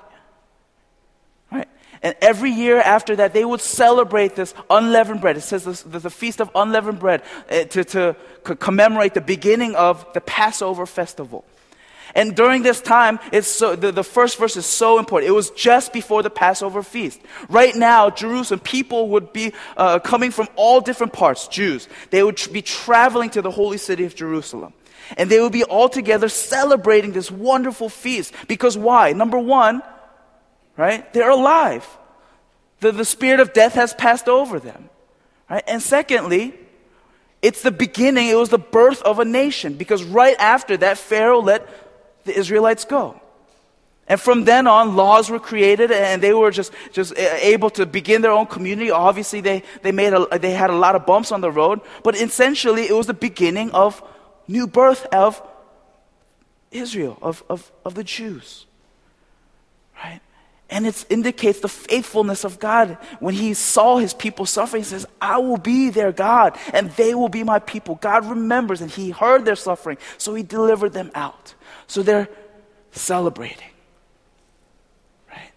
And 2.06 2.14
every 2.22 2.52
year 2.52 2.78
after 2.78 3.16
that, 3.16 3.32
they 3.32 3.44
would 3.44 3.60
celebrate 3.60 4.36
this 4.36 4.54
unleavened 4.70 5.20
bread. 5.20 5.36
It 5.36 5.40
says 5.40 5.64
this, 5.64 5.82
there's 5.82 6.04
a 6.04 6.10
feast 6.10 6.40
of 6.40 6.48
unleavened 6.54 7.00
bread 7.00 7.25
uh, 7.50 7.64
to, 7.64 7.82
to 7.82 8.16
commemorate 8.44 9.14
the 9.14 9.20
beginning 9.20 9.75
of 9.75 10.06
the 10.12 10.20
Passover 10.20 10.86
festival. 10.86 11.44
And 12.14 12.36
during 12.36 12.62
this 12.62 12.80
time, 12.80 13.18
it's 13.32 13.48
so, 13.48 13.75
the, 13.75 13.90
the 13.90 14.04
first 14.04 14.38
verse 14.38 14.56
is 14.56 14.66
so 14.66 15.00
important. 15.00 15.28
It 15.28 15.32
was 15.32 15.50
just 15.50 15.92
before 15.92 16.22
the 16.22 16.30
Passover 16.30 16.84
feast. 16.84 17.20
Right 17.48 17.75
now, 17.75 18.08
Jerusalem, 18.10 18.60
people 18.60 19.08
would 19.08 19.32
be 19.32 19.52
uh, 19.76 19.98
coming 19.98 20.30
from 20.30 20.46
all 20.54 20.80
different 20.80 21.12
parts, 21.12 21.48
Jews. 21.48 21.88
They 22.10 22.22
would 22.22 22.36
tr- 22.36 22.50
be 22.50 22.62
traveling 22.62 23.30
to 23.30 23.42
the 23.42 23.50
holy 23.50 23.78
city 23.78 24.04
of 24.04 24.14
Jerusalem. 24.14 24.75
And 25.16 25.28
they 25.28 25.40
would 25.40 25.50
be 25.52 25.64
all 25.64 25.88
together 25.88 26.28
celebrating 26.28 27.10
this 27.10 27.32
wonderful 27.32 27.88
feast. 27.88 28.32
Because 28.46 28.78
why? 28.78 29.12
Number 29.12 29.40
one, 29.40 29.82
right? 30.76 31.12
They're 31.12 31.30
alive. 31.30 31.87
The, 32.80 32.92
the 32.92 33.04
spirit 33.04 33.40
of 33.40 33.52
death 33.52 33.75
has 33.75 33.95
passed 33.95 34.28
over 34.28 34.61
them, 34.61 34.88
right? 35.49 35.64
And 35.66 35.83
secondly, 35.83 36.54
it's 37.42 37.62
the 37.62 37.71
beginning, 37.71 38.28
it 38.28 38.37
was 38.37 38.49
the 38.49 38.59
birth 38.59 39.02
of 39.02 39.18
a 39.18 39.25
nation 39.25 39.75
because 39.75 40.02
right 40.04 40.37
after 40.38 40.76
that, 40.78 40.99
Pharaoh 40.99 41.40
let 41.40 41.68
the 42.25 42.37
Israelites 42.37 42.85
go. 42.85 43.21
And 44.09 44.21
from 44.21 44.45
then 44.45 44.66
on, 44.66 44.95
laws 44.95 45.30
were 45.30 45.40
created 45.40 45.90
and 45.90 46.23
they 46.23 46.33
were 46.33 46.50
just, 46.50 46.73
just 46.92 47.16
able 47.18 47.71
to 47.71 47.87
begin 47.87 48.23
their 48.23 48.30
own 48.30 48.47
community. 48.47 48.90
Obviously, 48.90 49.40
they, 49.40 49.64
they, 49.83 49.90
made 49.90 50.12
a, 50.12 50.38
they 50.38 50.52
had 50.52 50.71
a 50.71 50.76
lot 50.76 50.95
of 50.95 51.06
bumps 51.06 51.33
on 51.33 51.40
the 51.40 51.50
road, 51.50 51.80
but 52.04 52.14
essentially, 52.14 52.83
it 52.83 52.92
was 52.92 53.06
the 53.06 53.14
beginning 53.14 53.73
of 53.73 54.02
new 54.47 54.66
birth 54.68 55.06
of 55.06 55.42
Israel, 56.71 57.18
of, 57.21 57.42
of, 57.49 57.73
of 57.85 57.95
the 57.95 58.04
Jews. 58.04 58.66
And 60.68 60.85
it 60.85 61.06
indicates 61.08 61.61
the 61.61 61.68
faithfulness 61.68 62.42
of 62.42 62.58
God. 62.58 62.99
When 63.20 63.35
he 63.35 63.54
saw 63.54 63.99
his 63.99 64.12
people 64.12 64.46
suffering, 64.46 64.82
he 64.82 64.88
says, 64.88 65.06
I 65.20 65.38
will 65.38 65.58
be 65.58 65.90
their 65.90 66.11
God, 66.11 66.58
and 66.73 66.90
they 66.92 67.14
will 67.14 67.28
be 67.28 67.44
my 67.44 67.61
people. 67.61 67.94
God 67.94 68.26
remembers, 68.26 68.80
and 68.80 68.90
he 68.90 69.11
heard 69.11 69.44
their 69.44 69.54
suffering, 69.54 69.96
so 70.18 70.35
he 70.35 70.42
delivered 70.42 70.92
them 70.92 71.12
out. 71.14 71.54
So 71.87 72.02
they're 72.02 72.28
celebrating. 72.90 73.70
Right? 75.30 75.52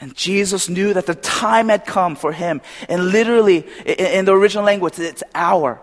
And 0.00 0.16
Jesus 0.16 0.68
knew 0.68 0.92
that 0.94 1.06
the 1.06 1.14
time 1.14 1.68
had 1.68 1.86
come 1.86 2.16
for 2.16 2.32
him. 2.32 2.60
And 2.88 3.10
literally, 3.10 3.64
in 3.86 4.24
the 4.24 4.32
original 4.32 4.64
language, 4.64 4.98
it's 4.98 5.22
hour. 5.36 5.80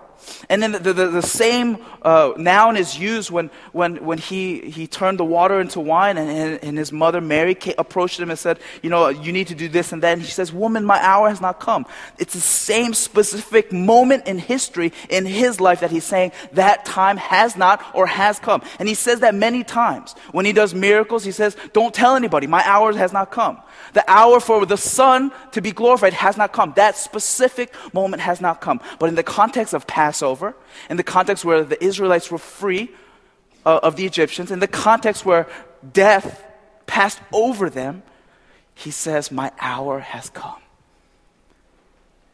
And 0.49 0.61
then 0.61 0.71
the, 0.73 0.79
the, 0.79 1.07
the 1.07 1.21
same 1.21 1.77
uh, 2.01 2.33
noun 2.37 2.77
is 2.77 2.97
used 2.97 3.31
when, 3.31 3.49
when, 3.71 4.03
when 4.03 4.17
he, 4.17 4.69
he 4.69 4.87
turned 4.87 5.19
the 5.19 5.25
water 5.25 5.59
into 5.59 5.79
wine 5.79 6.17
and, 6.17 6.59
and 6.63 6.77
his 6.77 6.91
mother 6.91 7.21
Mary 7.21 7.55
came, 7.55 7.75
approached 7.77 8.19
him 8.19 8.29
and 8.29 8.39
said, 8.39 8.59
You 8.81 8.89
know, 8.89 9.09
you 9.09 9.31
need 9.31 9.47
to 9.47 9.55
do 9.55 9.69
this 9.69 9.91
and 9.91 10.01
that. 10.03 10.17
He 10.19 10.25
says, 10.25 10.51
Woman, 10.51 10.85
my 10.85 10.99
hour 10.99 11.29
has 11.29 11.41
not 11.41 11.59
come. 11.59 11.85
It's 12.17 12.33
the 12.33 12.41
same 12.41 12.93
specific 12.93 13.71
moment 13.71 14.27
in 14.27 14.37
history 14.37 14.93
in 15.09 15.25
his 15.25 15.59
life 15.59 15.79
that 15.81 15.91
he's 15.91 16.05
saying 16.05 16.31
that 16.53 16.85
time 16.85 17.17
has 17.17 17.55
not 17.55 17.83
or 17.93 18.07
has 18.07 18.39
come. 18.39 18.61
And 18.79 18.87
he 18.87 18.95
says 18.95 19.21
that 19.21 19.35
many 19.35 19.63
times. 19.63 20.13
When 20.31 20.45
he 20.45 20.53
does 20.53 20.73
miracles, 20.73 21.23
he 21.23 21.31
says, 21.31 21.55
Don't 21.73 21.93
tell 21.93 22.15
anybody, 22.15 22.47
my 22.47 22.63
hour 22.65 22.93
has 22.93 23.13
not 23.13 23.31
come. 23.31 23.59
The 23.93 24.03
hour 24.09 24.39
for 24.39 24.65
the 24.65 24.77
Son 24.77 25.31
to 25.51 25.61
be 25.61 25.71
glorified 25.71 26.13
has 26.13 26.37
not 26.37 26.53
come. 26.53 26.73
That 26.75 26.97
specific 26.97 27.73
moment 27.93 28.21
has 28.21 28.41
not 28.41 28.61
come. 28.61 28.81
But 28.99 29.09
in 29.09 29.15
the 29.15 29.23
context 29.23 29.73
of 29.73 29.87
Passover, 29.87 30.55
in 30.89 30.97
the 30.97 31.03
context 31.03 31.43
where 31.43 31.63
the 31.63 31.83
Israelites 31.83 32.31
were 32.31 32.37
free 32.37 32.91
uh, 33.65 33.79
of 33.83 33.95
the 33.95 34.05
Egyptians, 34.05 34.51
in 34.51 34.59
the 34.59 34.67
context 34.67 35.25
where 35.25 35.47
death 35.93 36.43
passed 36.85 37.19
over 37.31 37.69
them, 37.69 38.03
he 38.73 38.91
says, 38.91 39.31
My 39.31 39.51
hour 39.59 39.99
has 39.99 40.29
come. 40.29 40.61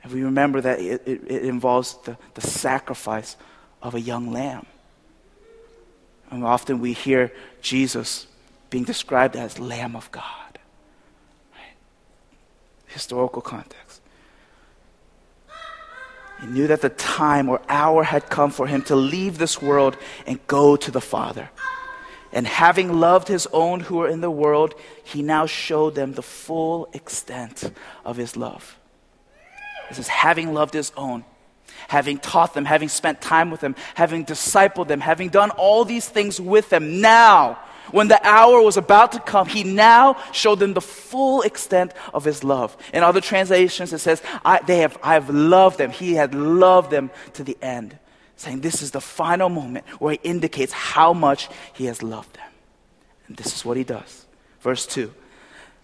And 0.04 0.12
we 0.14 0.24
remember 0.24 0.62
that 0.62 0.80
it, 0.80 1.02
it, 1.06 1.22
it 1.28 1.44
involves 1.44 1.98
the, 2.06 2.18
the 2.36 2.42
sacrifice 2.42 3.36
of 3.82 3.96
a 3.96 4.00
young 4.00 4.32
lamb. 4.32 4.66
And 6.30 6.44
often 6.44 6.80
we 6.80 6.94
hear 6.94 7.32
Jesus 7.62 8.28
being 8.70 8.84
described 8.84 9.36
as 9.36 9.60
Lamb 9.60 9.96
of 9.96 10.12
God 10.12 10.47
historical 12.98 13.44
context. 13.44 14.02
He 16.42 16.48
knew 16.48 16.68
that 16.68 16.82
the 16.82 16.90
time 16.90 17.48
or 17.48 17.62
hour 17.70 18.04
had 18.04 18.30
come 18.30 18.50
for 18.50 18.66
him 18.66 18.82
to 18.84 18.96
leave 18.96 19.38
this 19.38 19.62
world 19.62 19.96
and 20.26 20.46
go 20.48 20.76
to 20.76 20.90
the 20.90 21.02
Father. 21.02 21.50
And 22.34 22.48
having 22.48 23.00
loved 23.00 23.28
his 23.28 23.48
own 23.54 23.82
who 23.82 23.98
were 23.98 24.08
in 24.08 24.22
the 24.22 24.32
world, 24.32 24.74
he 25.04 25.22
now 25.22 25.46
showed 25.46 25.94
them 25.94 26.14
the 26.14 26.24
full 26.24 26.90
extent 26.94 27.72
of 28.04 28.18
his 28.18 28.36
love. 28.36 28.78
This 29.90 30.00
is 30.00 30.08
having 30.08 30.54
loved 30.54 30.74
his 30.74 30.92
own, 30.98 31.24
having 31.88 32.18
taught 32.18 32.56
them, 32.56 32.66
having 32.66 32.90
spent 32.90 33.22
time 33.22 33.52
with 33.52 33.62
them, 33.62 33.76
having 33.94 34.26
discipled 34.26 34.88
them, 34.88 35.02
having 35.02 35.30
done 35.30 35.52
all 35.52 35.86
these 35.86 36.10
things 36.10 36.42
with 36.42 36.70
them. 36.70 37.00
Now, 37.00 37.60
when 37.92 38.08
the 38.08 38.26
hour 38.26 38.62
was 38.62 38.78
about 38.78 39.12
to 39.14 39.20
come, 39.20 39.48
he 39.48 39.64
now 39.64 40.18
showed 40.32 40.60
them 40.60 40.74
the 40.74 40.82
full 40.82 41.42
extent 41.42 41.94
of 42.14 42.24
his 42.24 42.44
love. 42.44 42.76
In 42.94 43.04
other 43.04 43.22
translations, 43.22 43.94
it 43.94 44.00
says, 44.00 44.22
I, 44.44 44.62
they 44.62 44.80
have, 44.80 44.98
I 45.04 45.14
have 45.14 45.30
loved 45.30 45.78
them. 45.78 45.92
He 45.92 46.14
had 46.14 46.34
loved 46.36 46.92
them 46.92 47.12
to 47.34 47.44
the 47.44 47.58
end. 47.62 47.98
Saying 48.36 48.62
this 48.62 48.82
is 48.82 48.92
the 48.92 49.02
final 49.02 49.50
moment 49.50 49.88
where 50.00 50.14
he 50.14 50.20
indicates 50.24 50.72
how 50.72 51.14
much 51.14 51.50
he 51.74 51.86
has 51.86 52.04
loved 52.04 52.36
them. 52.36 52.52
And 53.28 53.38
this 53.38 53.56
is 53.56 53.66
what 53.66 53.78
he 53.78 53.84
does. 53.84 54.26
Verse 54.62 54.86
2. 54.86 55.14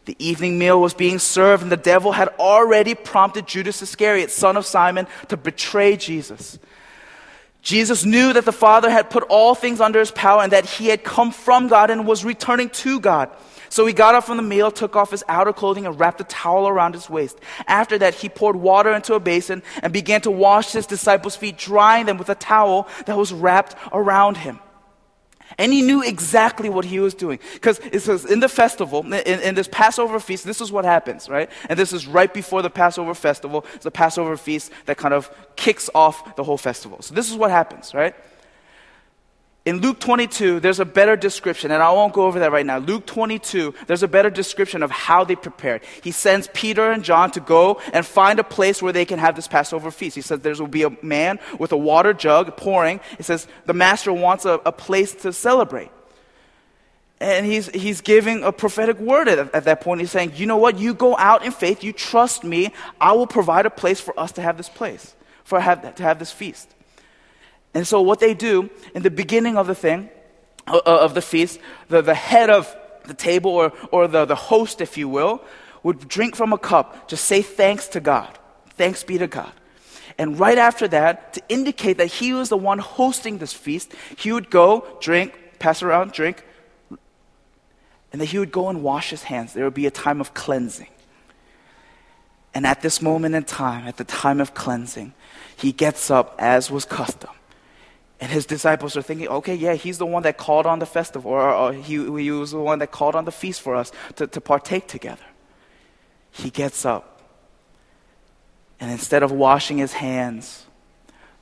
The 0.06 0.16
evening 0.20 0.60
meal 0.60 0.82
was 0.82 0.94
being 0.94 1.18
served, 1.18 1.64
and 1.64 1.72
the 1.72 1.78
devil 1.78 2.12
had 2.12 2.28
already 2.40 2.94
prompted 2.94 3.48
Judas 3.48 3.82
Iscariot, 3.82 4.32
son 4.32 4.58
of 4.58 4.66
Simon, 4.66 5.08
to 5.30 5.38
betray 5.38 5.96
Jesus. 5.96 6.60
Jesus 7.64 8.04
knew 8.04 8.34
that 8.34 8.44
the 8.44 8.52
Father 8.52 8.90
had 8.90 9.10
put 9.10 9.24
all 9.24 9.56
things 9.56 9.80
under 9.80 10.00
his 10.00 10.12
power 10.12 10.44
and 10.44 10.52
that 10.52 10.66
he 10.66 10.88
had 10.88 11.04
come 11.04 11.32
from 11.32 11.70
God 11.70 11.90
and 11.90 12.06
was 12.06 12.26
returning 12.26 12.70
to 12.70 13.00
God. 13.00 13.30
So 13.70 13.86
he 13.88 13.94
got 13.94 14.14
up 14.14 14.26
from 14.26 14.38
the 14.38 14.44
meal, 14.44 14.70
took 14.70 14.98
off 14.98 15.12
his 15.12 15.24
outer 15.30 15.54
clothing, 15.54 15.86
and 15.86 15.98
wrapped 16.00 16.22
a 16.22 16.26
towel 16.26 16.68
around 16.68 16.94
his 16.94 17.10
waist. 17.10 17.40
After 17.66 17.98
that, 17.98 18.14
he 18.14 18.28
poured 18.30 18.58
water 18.58 18.94
into 18.94 19.16
a 19.16 19.20
basin 19.20 19.64
and 19.82 19.92
began 19.92 20.22
to 20.22 20.30
wash 20.30 20.74
his 20.74 20.86
disciples' 20.86 21.38
feet, 21.38 21.58
drying 21.58 22.06
them 22.06 22.18
with 22.18 22.30
a 22.30 22.36
towel 22.36 22.88
that 23.06 23.18
was 23.18 23.34
wrapped 23.34 23.76
around 23.92 24.38
him. 24.38 24.60
And 25.58 25.72
he 25.72 25.82
knew 25.82 26.04
exactly 26.04 26.70
what 26.70 26.86
he 26.86 27.00
was 27.00 27.14
doing. 27.14 27.40
Because 27.54 27.80
it 27.80 28.00
says 28.00 28.26
in 28.26 28.40
the 28.40 28.50
festival, 28.50 29.04
in, 29.06 29.40
in, 29.40 29.56
this 29.56 29.68
Passover 29.68 30.20
feast, 30.20 30.46
this 30.46 30.62
is 30.62 30.72
what 30.72 30.86
happens, 30.86 31.30
right? 31.30 31.50
And 31.70 31.78
this 31.78 31.94
is 31.94 32.08
right 32.08 32.34
before 32.34 32.62
the 32.62 32.70
Passover 32.70 33.14
festival. 33.14 33.66
It's 33.76 33.84
the 33.84 33.92
Passover 33.92 34.36
feast 34.38 34.72
that 34.86 34.98
kind 34.98 35.14
of 35.14 35.30
kicks 35.56 35.90
off 35.94 36.36
the 36.36 36.44
whole 36.44 36.58
festival. 36.58 37.02
So 37.02 37.14
this 37.14 37.30
is 37.30 37.38
what 37.38 37.52
happens, 37.52 37.94
right? 37.94 38.16
In 39.66 39.80
Luke 39.80 40.02
22, 40.02 40.60
there's 40.60 40.82
a 40.82 40.86
better 40.86 41.16
description, 41.16 41.72
and 41.72 41.82
I 41.82 41.90
won't 41.94 42.12
go 42.12 42.26
over 42.26 42.38
that 42.40 42.52
right 42.52 42.66
now. 42.66 42.80
Luke 42.80 43.06
22, 43.06 43.74
there's 43.88 44.04
a 44.04 44.10
better 44.10 44.30
description 44.30 44.84
of 44.84 44.92
how 44.92 45.24
they 45.24 45.38
prepared. 45.38 45.84
He 46.04 46.12
sends 46.12 46.50
Peter 46.54 46.92
and 46.92 47.02
John 47.02 47.32
to 47.32 47.40
go 47.40 47.80
and 47.94 48.06
find 48.06 48.40
a 48.40 48.44
place 48.44 48.82
where 48.82 48.92
they 48.92 49.06
can 49.06 49.20
have 49.20 49.38
this 49.38 49.48
Passover 49.48 49.90
feast. 49.90 50.16
He 50.18 50.22
says 50.22 50.42
there 50.42 50.54
will 50.56 50.68
be 50.68 50.84
a 50.84 50.90
man 51.02 51.40
with 51.60 51.72
a 51.72 51.78
water 51.78 52.12
jug 52.12 52.58
pouring. 52.58 53.00
He 53.16 53.24
says 53.24 53.48
the 53.66 53.74
master 53.74 54.12
wants 54.12 54.44
a, 54.44 54.60
a 54.66 54.74
place 54.74 55.16
to 55.16 55.32
celebrate. 55.32 55.92
And 57.22 57.46
he's, 57.46 57.68
he's 57.68 58.02
giving 58.02 58.44
a 58.44 58.52
prophetic 58.52 59.00
word 59.00 59.30
at, 59.30 59.56
at 59.56 59.64
that 59.64 59.80
point. 59.80 60.02
He's 60.02 60.12
saying, 60.12 60.34
you 60.36 60.46
know 60.46 60.58
what? 60.58 60.78
You 60.78 60.94
go 60.94 61.16
out 61.16 61.46
in 61.46 61.54
faith. 61.54 61.86
You 61.86 61.94
trust 61.94 62.44
me. 62.44 62.74
I 63.00 63.14
will 63.14 63.28
provide 63.28 63.66
a 63.66 63.70
place 63.70 64.02
for 64.02 64.20
us 64.20 64.34
to 64.34 64.42
have 64.42 64.58
this 64.58 64.68
place, 64.68 65.16
for 65.46 65.62
have, 65.62 65.96
to 65.96 66.04
have 66.04 66.20
this 66.20 66.34
feast. 66.34 66.76
And 67.74 67.88
so, 67.88 68.02
what 68.02 68.20
they 68.20 68.34
do 68.34 68.70
in 68.94 69.02
the 69.02 69.10
beginning 69.10 69.58
of 69.58 69.68
the 69.68 69.76
thing, 69.76 70.10
uh, 70.68 70.78
uh, 70.86 71.00
of 71.02 71.14
the 71.14 71.22
feast, 71.22 71.60
the, 71.90 72.02
the 72.02 72.14
head 72.14 72.50
of 72.50 72.74
the 73.06 73.14
table, 73.14 73.52
or, 73.52 73.74
or 73.92 74.08
the, 74.08 74.26
the 74.26 74.36
host, 74.36 74.80
if 74.80 74.98
you 74.98 75.10
will, 75.10 75.42
would 75.82 76.08
drink 76.08 76.36
from 76.36 76.54
a 76.54 76.58
cup, 76.58 77.08
to 77.10 77.18
say 77.18 77.42
thanks 77.42 77.88
to 77.90 78.00
God. 78.00 78.38
Thanks 78.78 79.04
be 79.04 79.18
to 79.18 79.28
God. 79.28 79.52
And 80.18 80.40
right 80.40 80.58
after 80.58 80.88
that, 80.90 81.34
to 81.34 81.42
indicate 81.50 81.98
that 81.98 82.08
he 82.08 82.34
was 82.34 82.50
the 82.50 82.58
one 82.58 82.80
hosting 82.80 83.40
this 83.40 83.54
feast, 83.54 83.94
he 84.16 84.32
would 84.32 84.50
go, 84.50 84.86
drink, 85.02 85.38
pass 85.60 85.82
around, 85.82 86.12
drink, 86.12 86.46
and 86.90 88.22
then 88.22 88.28
he 88.28 88.38
would 88.38 88.52
go 88.52 88.70
and 88.70 88.84
wash 88.84 89.10
his 89.10 89.24
hands. 89.24 89.54
There 89.54 89.66
would 89.66 89.74
be 89.74 89.88
a 89.88 89.92
time 89.92 90.22
of 90.22 90.36
cleansing. 90.36 90.88
And 92.54 92.68
at 92.68 92.82
this 92.82 93.02
moment 93.02 93.34
in 93.34 93.44
time, 93.44 93.88
at 93.88 93.98
the 93.98 94.04
time 94.04 94.40
of 94.40 94.54
cleansing, 94.54 95.16
he 95.56 95.72
gets 95.72 96.12
up 96.12 96.36
as 96.38 96.70
was 96.70 96.86
custom 96.86 97.32
and 98.20 98.32
his 98.32 98.46
disciples 98.46 98.96
are 98.96 99.02
thinking, 99.02 99.28
okay, 99.28 99.56
yeah, 99.56 99.74
he's 99.74 99.98
the 99.98 100.06
one 100.06 100.24
that 100.24 100.38
called 100.38 100.66
on 100.66 100.80
the 100.80 100.86
festival, 100.86 101.32
or, 101.32 101.54
or 101.54 101.74
he, 101.74 101.96
he, 101.96 102.32
was 102.32 102.52
the 102.52 102.60
one 102.60 102.80
that 102.80 102.92
called 102.92 103.16
on 103.16 103.26
the 103.26 103.32
feast 103.32 103.62
for 103.62 103.76
us 103.76 103.92
to, 104.16 104.28
to 104.28 104.40
partake 104.40 104.88
together. 104.88 105.26
He 106.32 106.50
gets 106.50 106.86
up, 106.86 107.22
and 108.80 108.92
instead 108.92 109.24
of 109.24 109.32
washing 109.32 109.78
his 109.78 109.94
hands 109.94 110.66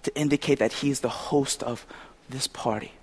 to 0.04 0.16
indicate 0.18 0.60
that 0.60 0.74
he's 0.74 1.02
the 1.02 1.10
host 1.10 1.62
of 1.64 1.86
this 2.30 2.48
party, 2.48 2.94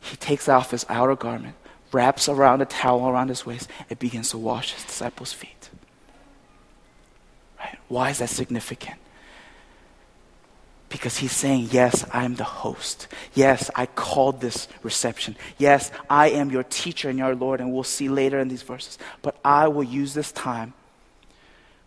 he 0.00 0.16
takes 0.16 0.48
off 0.48 0.70
his 0.70 0.86
outer 0.88 1.16
garment, 1.16 1.54
wraps 1.92 2.28
around 2.28 2.62
a 2.62 2.66
towel 2.66 3.08
around 3.08 3.28
his 3.28 3.44
waist, 3.44 3.68
and 3.88 3.98
begins 3.98 4.30
to 4.30 4.38
wash 4.38 4.74
his 4.74 4.84
disciples' 4.84 5.32
feet. 5.32 5.70
Right? 7.58 7.78
Why 7.88 8.10
is 8.10 8.18
that 8.18 8.30
significant? 8.30 8.96
Because 10.92 11.16
he's 11.16 11.32
saying, 11.32 11.68
Yes, 11.72 12.04
I'm 12.12 12.36
the 12.36 12.44
host. 12.44 13.08
Yes, 13.34 13.70
I 13.74 13.86
called 13.86 14.40
this 14.40 14.68
reception. 14.82 15.34
Yes, 15.58 15.90
I 16.08 16.28
am 16.30 16.50
your 16.50 16.62
teacher 16.62 17.08
and 17.08 17.18
your 17.18 17.34
Lord, 17.34 17.60
and 17.60 17.72
we'll 17.72 17.82
see 17.82 18.08
later 18.08 18.38
in 18.38 18.48
these 18.48 18.62
verses. 18.62 18.98
But 19.22 19.36
I 19.44 19.68
will 19.68 19.82
use 19.82 20.14
this 20.14 20.30
time 20.30 20.74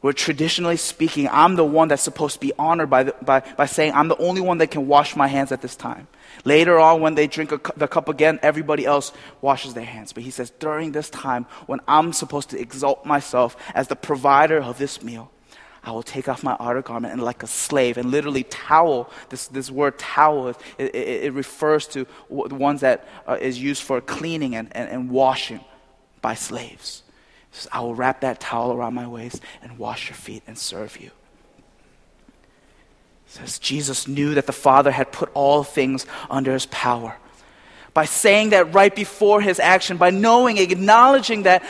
where 0.05 0.13
traditionally 0.13 0.77
speaking, 0.77 1.27
I'm 1.31 1.55
the 1.55 1.63
one 1.63 1.87
that's 1.87 2.03
supposed 2.03 2.35
to 2.35 2.39
be 2.39 2.53
honored 2.59 2.91
by, 2.91 3.03
the, 3.03 3.15
by, 3.23 3.39
by 3.39 3.65
saying, 3.65 3.93
I'm 3.93 4.07
the 4.07 4.17
only 4.17 4.39
one 4.39 4.59
that 4.59 4.69
can 4.69 4.87
wash 4.87 5.15
my 5.15 5.27
hands 5.27 5.51
at 5.51 5.63
this 5.63 5.75
time. 5.75 6.07
Later 6.43 6.77
on, 6.77 7.01
when 7.01 7.15
they 7.15 7.25
drink 7.25 7.51
a, 7.51 7.59
the 7.75 7.87
cup 7.87 8.07
again, 8.07 8.39
everybody 8.43 8.85
else 8.85 9.11
washes 9.41 9.73
their 9.73 9.83
hands. 9.83 10.13
But 10.13 10.21
he 10.21 10.29
says, 10.29 10.51
during 10.59 10.91
this 10.91 11.09
time, 11.09 11.47
when 11.65 11.79
I'm 11.87 12.13
supposed 12.13 12.51
to 12.51 12.59
exalt 12.59 13.03
myself 13.03 13.57
as 13.73 13.87
the 13.87 13.95
provider 13.95 14.61
of 14.61 14.77
this 14.77 15.01
meal, 15.01 15.31
I 15.85 15.91
will 15.91 16.03
take 16.03 16.27
off 16.27 16.43
my 16.43 16.57
outer 16.59 16.81
garment 16.81 17.13
and 17.13 17.21
like 17.21 17.43
a 17.43 17.47
slave, 17.47 17.97
and 17.97 18.09
literally 18.09 18.43
towel, 18.43 19.09
this, 19.29 19.47
this 19.47 19.69
word 19.69 19.99
towel, 19.99 20.47
it, 20.47 20.57
it, 20.79 20.95
it 20.95 21.33
refers 21.33 21.85
to 21.89 22.07
the 22.29 22.55
ones 22.55 22.81
that 22.81 23.07
uh, 23.27 23.37
is 23.39 23.61
used 23.61 23.83
for 23.83 24.01
cleaning 24.01 24.55
and, 24.55 24.75
and, 24.75 24.89
and 24.89 25.11
washing 25.11 25.63
by 26.21 26.33
slaves. 26.33 27.03
Says, 27.51 27.67
I 27.71 27.81
will 27.81 27.93
wrap 27.93 28.21
that 28.21 28.39
towel 28.39 28.73
around 28.73 28.95
my 28.95 29.07
waist 29.07 29.41
and 29.61 29.77
wash 29.77 30.09
your 30.09 30.15
feet 30.15 30.41
and 30.47 30.57
serve 30.57 30.99
you. 30.99 31.11
says 33.27 33.59
Jesus 33.59 34.07
knew 34.07 34.33
that 34.33 34.47
the 34.47 34.53
Father 34.53 34.89
had 34.91 35.11
put 35.11 35.29
all 35.35 35.63
things 35.63 36.07
under 36.31 36.51
his 36.51 36.65
power. 36.65 37.15
By 37.93 38.05
saying 38.05 38.49
that 38.49 38.73
right 38.73 38.93
before 38.93 39.39
his 39.39 39.59
action, 39.59 39.97
by 39.97 40.09
knowing, 40.09 40.57
acknowledging 40.57 41.43
that 41.43 41.63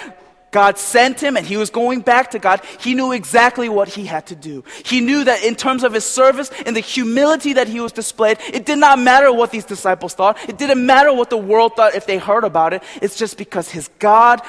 God 0.56 0.78
sent 0.78 1.20
him 1.20 1.36
and 1.36 1.46
he 1.46 1.58
was 1.58 1.70
going 1.70 2.00
back 2.00 2.32
to 2.32 2.40
God. 2.40 2.62
He 2.80 2.94
knew 2.94 3.12
exactly 3.12 3.68
what 3.68 3.90
he 3.90 4.06
had 4.06 4.28
to 4.28 4.38
do. 4.38 4.64
He 4.86 5.02
knew 5.02 5.26
that 5.26 5.44
in 5.44 5.56
terms 5.56 5.84
of 5.84 5.92
his 5.92 6.06
service 6.06 6.50
and 6.66 6.74
the 6.74 6.80
humility 6.80 7.52
that 7.52 7.68
he 7.68 7.82
was 7.82 7.92
displayed, 7.92 8.38
it 8.54 8.66
did 8.66 8.80
not 8.80 8.98
matter 8.98 9.34
what 9.34 9.52
these 9.52 9.66
disciples 9.66 10.14
thought. 10.14 10.38
It 10.48 10.58
didn't 10.58 10.86
matter 10.86 11.14
what 11.14 11.30
the 11.30 11.36
world 11.36 11.74
thought 11.76 11.94
if 11.94 12.06
they 12.06 12.18
heard 12.18 12.46
about 12.46 12.72
it. 12.72 12.84
It's 13.02 13.18
just 13.18 13.38
because 13.38 13.70
his 13.70 13.90
God, 14.00 14.42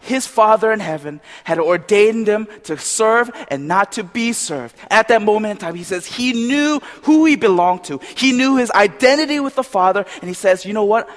his 0.00 0.26
Father 0.26 0.70
in 0.72 0.80
heaven 0.80 1.22
had 1.44 1.58
ordained 1.58 2.26
him 2.26 2.48
to 2.64 2.76
serve 2.76 3.30
and 3.48 3.66
not 3.66 3.92
to 3.92 4.04
be 4.04 4.34
served. 4.34 4.76
At 4.90 5.08
that 5.08 5.22
moment 5.22 5.52
in 5.52 5.56
time, 5.56 5.74
he 5.74 5.84
says 5.84 6.04
he 6.04 6.34
knew 6.34 6.80
who 7.04 7.24
he 7.24 7.36
belonged 7.36 7.84
to. 7.84 7.98
He 8.14 8.32
knew 8.32 8.58
his 8.58 8.70
identity 8.72 9.40
with 9.40 9.54
the 9.54 9.64
Father, 9.64 10.04
and 10.20 10.28
he 10.28 10.34
says, 10.34 10.66
you 10.66 10.74
know 10.74 10.84
what? 10.84 11.08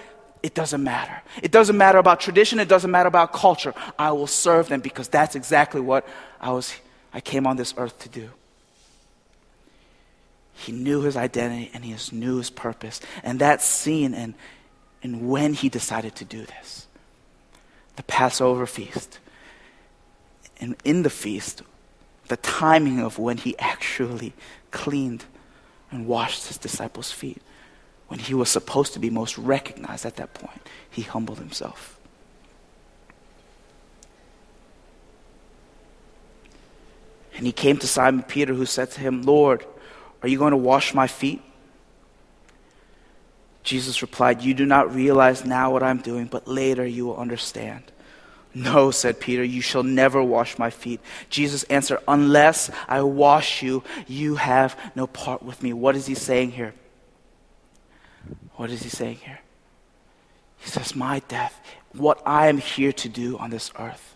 It 0.42 0.54
doesn't 0.54 0.84
matter. 0.84 1.22
It 1.44 1.52
doesn't 1.52 1.78
matter 1.78 1.98
about 1.98 2.20
tradition. 2.20 2.60
It 2.60 2.70
doesn't 2.70 2.90
matter 2.90 3.08
about 3.08 3.34
culture. 3.34 3.74
I 3.98 4.12
will 4.12 4.28
serve 4.28 4.70
them 4.70 4.80
because 4.80 5.10
that's 5.10 5.36
exactly 5.36 5.82
what 5.82 6.08
I 6.40 6.52
was, 6.52 6.74
I 7.14 7.20
came 7.20 7.46
on 7.46 7.58
this 7.58 7.74
earth 7.78 8.00
to 8.00 8.10
do. 8.10 8.30
He 10.54 10.72
knew 10.72 11.02
his 11.02 11.16
identity 11.16 11.72
and 11.74 11.84
he 11.86 11.96
knew 12.16 12.38
his 12.38 12.50
purpose. 12.50 13.00
And 13.24 13.40
that's 13.40 13.66
seen 13.66 14.14
in, 14.14 14.36
in 15.02 15.28
when 15.28 15.54
he 15.54 15.70
decided 15.70 16.16
to 16.16 16.26
do 16.26 16.46
this 16.46 16.88
the 17.96 18.04
Passover 18.04 18.66
feast. 18.66 19.20
And 20.62 20.76
in 20.86 21.04
the 21.04 21.10
feast, 21.10 21.64
the 22.30 22.38
timing 22.38 23.02
of 23.02 23.20
when 23.20 23.38
he 23.38 23.58
actually 23.60 24.34
cleaned 24.72 25.26
and 25.92 26.08
washed 26.08 26.48
his 26.48 26.58
disciples' 26.58 27.12
feet. 27.12 27.42
When 28.10 28.20
he 28.20 28.34
was 28.34 28.50
supposed 28.50 28.94
to 28.94 29.00
be 29.00 29.10
most 29.10 29.38
recognized 29.38 30.06
at 30.06 30.16
that 30.18 30.34
point, 30.34 30.62
he 30.90 31.04
humbled 31.04 31.38
himself. 31.38 32.00
And 37.38 37.46
he 37.46 37.54
came 37.54 37.78
to 37.78 37.88
Simon 37.88 38.24
Peter, 38.24 38.54
who 38.54 38.66
said 38.66 38.92
to 38.92 39.00
him, 39.00 39.22
Lord, 39.22 39.66
are 40.22 40.28
you 40.28 40.38
going 40.38 40.52
to 40.52 40.58
wash 40.58 40.94
my 40.94 41.08
feet? 41.08 41.42
Jesus 43.64 44.02
replied, 44.02 44.42
You 44.42 44.56
do 44.56 44.66
not 44.66 44.94
realize 44.94 45.46
now 45.46 45.72
what 45.72 45.84
I'm 45.84 46.00
doing, 46.00 46.26
but 46.26 46.48
later 46.48 46.86
you 46.86 47.06
will 47.06 47.18
understand. 47.18 47.84
No, 48.56 48.90
said 48.90 49.20
Peter, 49.20 49.44
you 49.44 49.62
shall 49.62 49.84
never 49.84 50.24
wash 50.24 50.58
my 50.58 50.72
feet. 50.72 51.00
Jesus 51.30 51.64
answered, 51.66 52.00
Unless 52.08 52.72
I 52.88 53.04
wash 53.04 53.62
you, 53.62 53.84
you 54.08 54.36
have 54.36 54.76
no 54.96 55.06
part 55.06 55.44
with 55.44 55.62
me. 55.62 55.72
What 55.74 55.96
is 55.96 56.08
he 56.08 56.16
saying 56.16 56.52
here? 56.52 56.74
What 58.56 58.70
is 58.70 58.84
he 58.84 58.90
saying 58.90 59.18
here? 59.18 59.40
He 60.58 60.70
says, 60.70 60.96
My 60.96 61.20
death, 61.28 61.60
what 61.94 62.22
I 62.26 62.48
am 62.48 62.58
here 62.58 62.92
to 62.94 63.10
do 63.10 63.38
on 63.38 63.50
this 63.50 63.72
earth, 63.80 64.16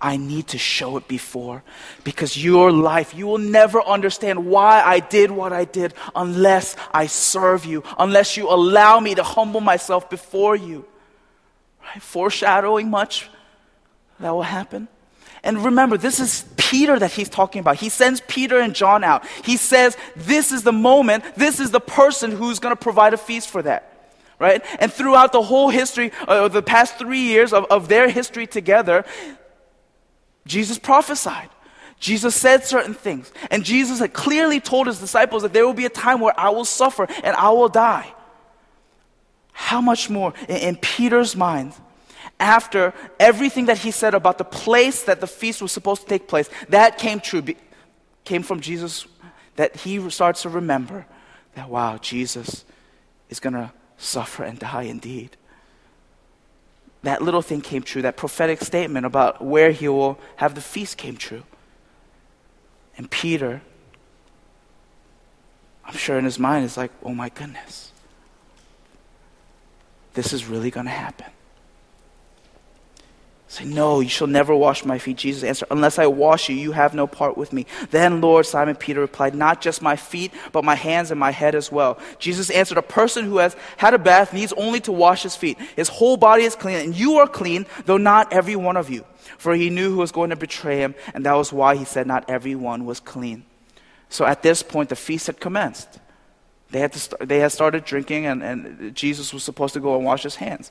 I 0.00 0.16
need 0.16 0.48
to 0.48 0.58
show 0.58 0.96
it 0.96 1.08
before. 1.08 1.62
Because 2.04 2.42
your 2.42 2.72
life, 2.72 3.14
you 3.14 3.26
will 3.26 3.38
never 3.38 3.82
understand 3.82 4.46
why 4.46 4.82
I 4.82 5.00
did 5.00 5.30
what 5.30 5.52
I 5.52 5.64
did 5.64 5.94
unless 6.14 6.76
I 6.92 7.06
serve 7.06 7.64
you, 7.64 7.82
unless 7.98 8.36
you 8.36 8.48
allow 8.48 9.00
me 9.00 9.14
to 9.14 9.22
humble 9.22 9.60
myself 9.60 10.08
before 10.08 10.56
you. 10.56 10.86
Right? 11.82 12.02
Foreshadowing 12.02 12.88
much 12.88 13.28
that 14.18 14.30
will 14.30 14.42
happen. 14.42 14.88
And 15.42 15.64
remember, 15.64 15.96
this 15.96 16.20
is 16.20 16.44
Peter 16.56 16.98
that 16.98 17.12
he's 17.12 17.28
talking 17.28 17.60
about. 17.60 17.76
He 17.76 17.88
sends 17.88 18.20
Peter 18.22 18.60
and 18.60 18.74
John 18.74 19.02
out. 19.02 19.26
He 19.44 19.56
says, 19.56 19.96
This 20.16 20.52
is 20.52 20.62
the 20.62 20.72
moment, 20.72 21.24
this 21.36 21.60
is 21.60 21.70
the 21.70 21.80
person 21.80 22.30
who's 22.30 22.58
going 22.58 22.74
to 22.74 22.80
provide 22.80 23.14
a 23.14 23.16
feast 23.16 23.48
for 23.48 23.62
that. 23.62 23.86
Right? 24.38 24.64
And 24.78 24.92
throughout 24.92 25.32
the 25.32 25.42
whole 25.42 25.68
history, 25.68 26.12
uh, 26.26 26.48
the 26.48 26.62
past 26.62 26.96
three 26.96 27.20
years 27.20 27.52
of, 27.52 27.66
of 27.66 27.88
their 27.88 28.08
history 28.08 28.46
together, 28.46 29.04
Jesus 30.46 30.78
prophesied. 30.78 31.50
Jesus 31.98 32.34
said 32.34 32.64
certain 32.64 32.94
things. 32.94 33.30
And 33.50 33.62
Jesus 33.62 33.98
had 33.98 34.14
clearly 34.14 34.58
told 34.58 34.86
his 34.86 34.98
disciples 34.98 35.42
that 35.42 35.52
there 35.52 35.66
will 35.66 35.74
be 35.74 35.84
a 35.84 35.90
time 35.90 36.20
where 36.20 36.38
I 36.38 36.48
will 36.48 36.64
suffer 36.64 37.06
and 37.22 37.36
I 37.36 37.50
will 37.50 37.68
die. 37.68 38.12
How 39.52 39.82
much 39.82 40.08
more 40.08 40.32
in, 40.48 40.56
in 40.56 40.76
Peter's 40.76 41.36
mind, 41.36 41.74
after 42.40 42.92
everything 43.20 43.66
that 43.66 43.78
he 43.78 43.90
said 43.90 44.14
about 44.14 44.38
the 44.38 44.44
place 44.44 45.04
that 45.04 45.20
the 45.20 45.26
feast 45.26 45.62
was 45.62 45.70
supposed 45.70 46.02
to 46.02 46.08
take 46.08 46.26
place, 46.26 46.48
that 46.70 46.98
came 46.98 47.20
true, 47.20 47.44
came 48.24 48.42
from 48.42 48.60
Jesus, 48.60 49.06
that 49.56 49.76
he 49.76 50.10
starts 50.10 50.42
to 50.42 50.48
remember 50.48 51.06
that, 51.54 51.68
wow, 51.68 51.98
Jesus 51.98 52.64
is 53.28 53.38
going 53.38 53.52
to 53.52 53.70
suffer 53.98 54.42
and 54.42 54.58
die 54.58 54.84
indeed 54.84 55.36
that 57.02 57.22
little 57.22 57.42
thing 57.42 57.60
came 57.60 57.82
true. 57.82 58.02
That 58.02 58.16
prophetic 58.16 58.60
statement 58.60 59.06
about 59.06 59.42
where 59.42 59.70
he 59.70 59.88
will 59.88 60.18
have 60.36 60.54
the 60.54 60.60
feast 60.60 60.96
came 60.96 61.16
true. 61.16 61.44
And 62.96 63.10
Peter, 63.10 63.62
I'm 65.84 65.96
sure 65.96 66.18
in 66.18 66.24
his 66.24 66.38
mind, 66.38 66.64
is 66.64 66.76
like, 66.76 66.92
oh 67.02 67.14
my 67.14 67.30
goodness, 67.30 67.92
this 70.12 70.32
is 70.32 70.46
really 70.46 70.70
going 70.70 70.86
to 70.86 70.92
happen. 70.92 71.26
Say, 73.50 73.64
No, 73.64 73.98
you 73.98 74.08
shall 74.08 74.28
never 74.28 74.54
wash 74.54 74.84
my 74.84 74.98
feet. 74.98 75.16
Jesus 75.16 75.42
answered, 75.42 75.66
Unless 75.72 75.98
I 75.98 76.06
wash 76.06 76.48
you, 76.48 76.54
you 76.54 76.70
have 76.70 76.94
no 76.94 77.08
part 77.08 77.36
with 77.36 77.52
me. 77.52 77.66
Then, 77.90 78.20
Lord, 78.20 78.46
Simon 78.46 78.76
Peter 78.76 79.00
replied, 79.00 79.34
Not 79.34 79.60
just 79.60 79.82
my 79.82 79.96
feet, 79.96 80.30
but 80.52 80.62
my 80.64 80.76
hands 80.76 81.10
and 81.10 81.18
my 81.18 81.32
head 81.32 81.56
as 81.56 81.72
well. 81.72 81.98
Jesus 82.20 82.48
answered, 82.50 82.78
A 82.78 82.82
person 82.82 83.24
who 83.24 83.38
has 83.38 83.56
had 83.76 83.92
a 83.92 83.98
bath 83.98 84.32
needs 84.32 84.52
only 84.52 84.78
to 84.82 84.92
wash 84.92 85.24
his 85.24 85.34
feet. 85.34 85.58
His 85.74 85.88
whole 85.88 86.16
body 86.16 86.44
is 86.44 86.54
clean, 86.54 86.76
and 86.76 86.94
you 86.94 87.16
are 87.16 87.26
clean, 87.26 87.66
though 87.86 87.96
not 87.96 88.32
every 88.32 88.54
one 88.54 88.76
of 88.76 88.88
you. 88.88 89.04
For 89.36 89.52
he 89.56 89.68
knew 89.68 89.90
who 89.90 89.96
was 89.96 90.12
going 90.12 90.30
to 90.30 90.36
betray 90.36 90.78
him, 90.78 90.94
and 91.12 91.26
that 91.26 91.34
was 91.34 91.52
why 91.52 91.74
he 91.74 91.84
said, 91.84 92.06
Not 92.06 92.30
everyone 92.30 92.84
was 92.84 93.00
clean. 93.00 93.44
So 94.10 94.24
at 94.24 94.42
this 94.42 94.62
point, 94.62 94.90
the 94.90 94.96
feast 94.96 95.26
had 95.26 95.40
commenced. 95.40 95.98
They 96.70 96.78
had, 96.78 96.92
to 96.92 97.16
they 97.26 97.40
had 97.40 97.50
started 97.50 97.84
drinking, 97.84 98.26
and, 98.26 98.44
and 98.44 98.94
Jesus 98.94 99.34
was 99.34 99.42
supposed 99.42 99.74
to 99.74 99.80
go 99.80 99.96
and 99.96 100.04
wash 100.04 100.22
his 100.22 100.36
hands. 100.36 100.70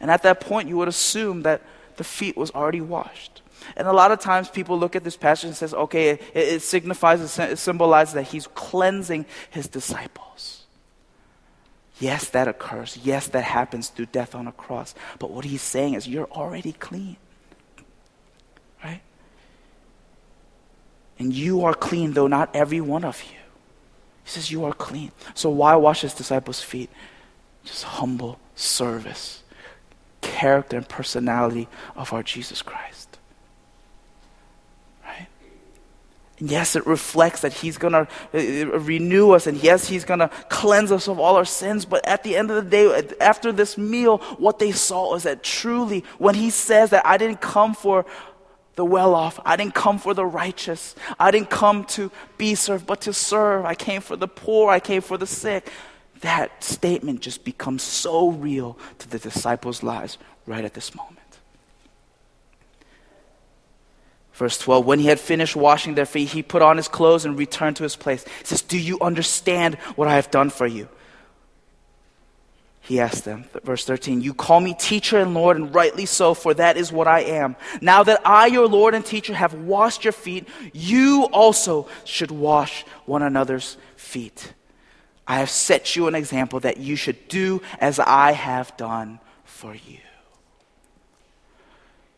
And 0.00 0.10
at 0.10 0.22
that 0.22 0.40
point, 0.40 0.70
you 0.70 0.78
would 0.78 0.88
assume 0.88 1.42
that 1.42 1.60
the 1.96 2.04
feet 2.04 2.36
was 2.36 2.50
already 2.50 2.80
washed. 2.80 3.42
And 3.76 3.88
a 3.88 3.92
lot 3.92 4.12
of 4.12 4.20
times 4.20 4.48
people 4.48 4.78
look 4.78 4.94
at 4.94 5.04
this 5.04 5.16
passage 5.16 5.48
and 5.48 5.56
says, 5.56 5.72
okay, 5.72 6.10
it, 6.10 6.20
it 6.34 6.62
signifies, 6.62 7.38
it 7.38 7.58
symbolizes 7.58 8.14
that 8.14 8.24
he's 8.24 8.46
cleansing 8.48 9.26
his 9.50 9.68
disciples. 9.68 10.64
Yes, 12.00 12.28
that 12.30 12.48
occurs. 12.48 12.98
Yes, 13.02 13.28
that 13.28 13.44
happens 13.44 13.88
through 13.88 14.06
death 14.06 14.34
on 14.34 14.46
a 14.46 14.52
cross. 14.52 14.94
But 15.18 15.30
what 15.30 15.44
he's 15.44 15.62
saying 15.62 15.94
is, 15.94 16.08
you're 16.08 16.30
already 16.30 16.72
clean. 16.72 17.16
Right? 18.82 19.00
And 21.18 21.32
you 21.32 21.64
are 21.64 21.74
clean, 21.74 22.12
though 22.12 22.26
not 22.26 22.54
every 22.54 22.80
one 22.80 23.04
of 23.04 23.22
you. 23.22 23.38
He 24.24 24.30
says, 24.30 24.50
You 24.50 24.64
are 24.64 24.72
clean. 24.72 25.12
So 25.34 25.50
why 25.50 25.76
wash 25.76 26.00
his 26.00 26.14
disciples' 26.14 26.60
feet? 26.60 26.90
Just 27.64 27.84
humble 27.84 28.40
service 28.56 29.43
character 30.24 30.78
and 30.78 30.88
personality 30.88 31.68
of 31.94 32.12
our 32.12 32.22
Jesus 32.22 32.62
Christ. 32.62 33.18
Right? 35.04 35.28
Yes, 36.38 36.74
it 36.74 36.86
reflects 36.86 37.42
that 37.42 37.52
He's 37.52 37.76
going 37.76 37.92
to 37.92 38.08
uh, 38.32 38.78
renew 38.78 39.32
us, 39.32 39.46
and 39.46 39.62
yes, 39.62 39.86
He's 39.86 40.04
going 40.04 40.20
to 40.20 40.30
cleanse 40.48 40.90
us 40.90 41.08
of 41.08 41.20
all 41.20 41.36
our 41.36 41.44
sins. 41.44 41.84
But 41.84 42.06
at 42.08 42.24
the 42.24 42.36
end 42.36 42.50
of 42.50 42.64
the 42.64 42.70
day, 42.70 43.14
after 43.20 43.52
this 43.52 43.76
meal, 43.76 44.18
what 44.38 44.58
they 44.58 44.72
saw 44.72 45.14
is 45.14 45.24
that 45.24 45.42
truly, 45.42 46.04
when 46.18 46.34
He 46.34 46.48
says 46.48 46.90
that 46.90 47.06
I 47.06 47.18
didn't 47.18 47.42
come 47.42 47.74
for 47.74 48.06
the 48.76 48.84
well 48.84 49.14
off. 49.14 49.38
I 49.44 49.54
didn't 49.54 49.76
come 49.76 50.00
for 50.00 50.14
the 50.14 50.26
righteous. 50.26 50.96
I 51.20 51.30
didn't 51.30 51.48
come 51.48 51.84
to 51.94 52.10
be 52.38 52.56
served, 52.56 52.88
but 52.88 53.02
to 53.02 53.12
serve. 53.12 53.64
I 53.64 53.76
came 53.76 54.00
for 54.00 54.16
the 54.16 54.26
poor. 54.26 54.68
I 54.68 54.80
came 54.80 55.00
for 55.00 55.16
the 55.16 55.28
sick 55.28 55.70
that 56.24 56.64
statement 56.64 57.20
just 57.20 57.44
becomes 57.44 57.82
so 57.82 58.30
real 58.30 58.78
to 58.98 59.08
the 59.08 59.18
disciples' 59.18 59.82
lives 59.82 60.16
right 60.46 60.64
at 60.64 60.72
this 60.72 60.94
moment. 60.94 61.20
Verse 64.32 64.58
12, 64.58 64.86
when 64.86 64.98
he 64.98 65.06
had 65.06 65.20
finished 65.20 65.54
washing 65.54 65.94
their 65.94 66.06
feet, 66.06 66.30
he 66.30 66.42
put 66.42 66.62
on 66.62 66.78
his 66.78 66.88
clothes 66.88 67.26
and 67.26 67.38
returned 67.38 67.76
to 67.76 67.82
his 67.82 67.94
place. 67.94 68.24
He 68.24 68.44
says, 68.44 68.62
Do 68.62 68.78
you 68.78 68.98
understand 69.00 69.74
what 69.96 70.08
I 70.08 70.16
have 70.16 70.30
done 70.30 70.48
for 70.48 70.66
you? 70.66 70.88
He 72.80 73.00
asked 73.00 73.24
them, 73.24 73.44
verse 73.62 73.84
13, 73.84 74.22
You 74.22 74.32
call 74.32 74.60
me 74.60 74.74
teacher 74.74 75.18
and 75.18 75.34
Lord, 75.34 75.58
and 75.58 75.74
rightly 75.74 76.06
so, 76.06 76.32
for 76.32 76.54
that 76.54 76.76
is 76.78 76.90
what 76.90 77.06
I 77.06 77.20
am. 77.20 77.54
Now 77.80 78.02
that 78.02 78.26
I, 78.26 78.46
your 78.46 78.66
Lord 78.66 78.94
and 78.94 79.04
teacher, 79.04 79.34
have 79.34 79.54
washed 79.54 80.04
your 80.04 80.12
feet, 80.12 80.48
you 80.72 81.28
also 81.32 81.86
should 82.04 82.30
wash 82.30 82.84
one 83.04 83.22
another's 83.22 83.76
feet. 83.96 84.54
I 85.26 85.38
have 85.38 85.50
set 85.50 85.96
you 85.96 86.06
an 86.06 86.14
example 86.14 86.60
that 86.60 86.76
you 86.76 86.96
should 86.96 87.28
do 87.28 87.62
as 87.80 87.98
I 87.98 88.32
have 88.32 88.76
done 88.76 89.20
for 89.44 89.74
you. 89.74 89.98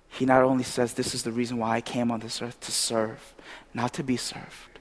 He 0.09 0.25
not 0.25 0.43
only 0.43 0.65
says, 0.65 0.95
This 0.95 1.15
is 1.15 1.23
the 1.23 1.33
reason 1.33 1.59
why 1.59 1.77
I 1.77 1.81
came 1.81 2.11
on 2.11 2.21
this 2.21 2.41
earth 2.41 2.59
to 2.61 2.73
serve, 2.73 3.35
not 3.75 3.93
to 3.95 4.03
be 4.03 4.17
served. 4.17 4.81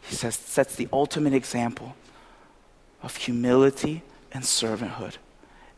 He 0.00 0.14
says, 0.14 0.34
sets 0.34 0.74
the 0.74 0.88
ultimate 0.92 1.32
example 1.32 1.96
of 3.02 3.16
humility 3.16 4.02
and 4.32 4.42
servanthood. 4.44 5.16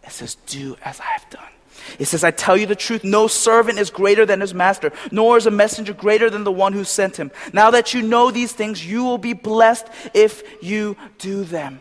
It 0.02 0.10
says, 0.10 0.36
Do 0.46 0.76
as 0.84 1.00
I 1.00 1.04
have 1.04 1.28
done. 1.30 1.55
It 1.98 2.06
says, 2.06 2.24
I 2.24 2.30
tell 2.30 2.56
you 2.56 2.66
the 2.66 2.74
truth, 2.74 3.04
no 3.04 3.26
servant 3.26 3.78
is 3.78 3.90
greater 3.90 4.26
than 4.26 4.40
his 4.40 4.54
master, 4.54 4.92
nor 5.10 5.36
is 5.36 5.46
a 5.46 5.50
messenger 5.50 5.92
greater 5.92 6.30
than 6.30 6.44
the 6.44 6.52
one 6.52 6.72
who 6.72 6.84
sent 6.84 7.16
him. 7.16 7.30
Now 7.52 7.70
that 7.70 7.94
you 7.94 8.02
know 8.02 8.30
these 8.30 8.52
things, 8.52 8.84
you 8.84 9.04
will 9.04 9.18
be 9.18 9.32
blessed 9.32 9.86
if 10.14 10.42
you 10.62 10.96
do 11.18 11.44
them. 11.44 11.80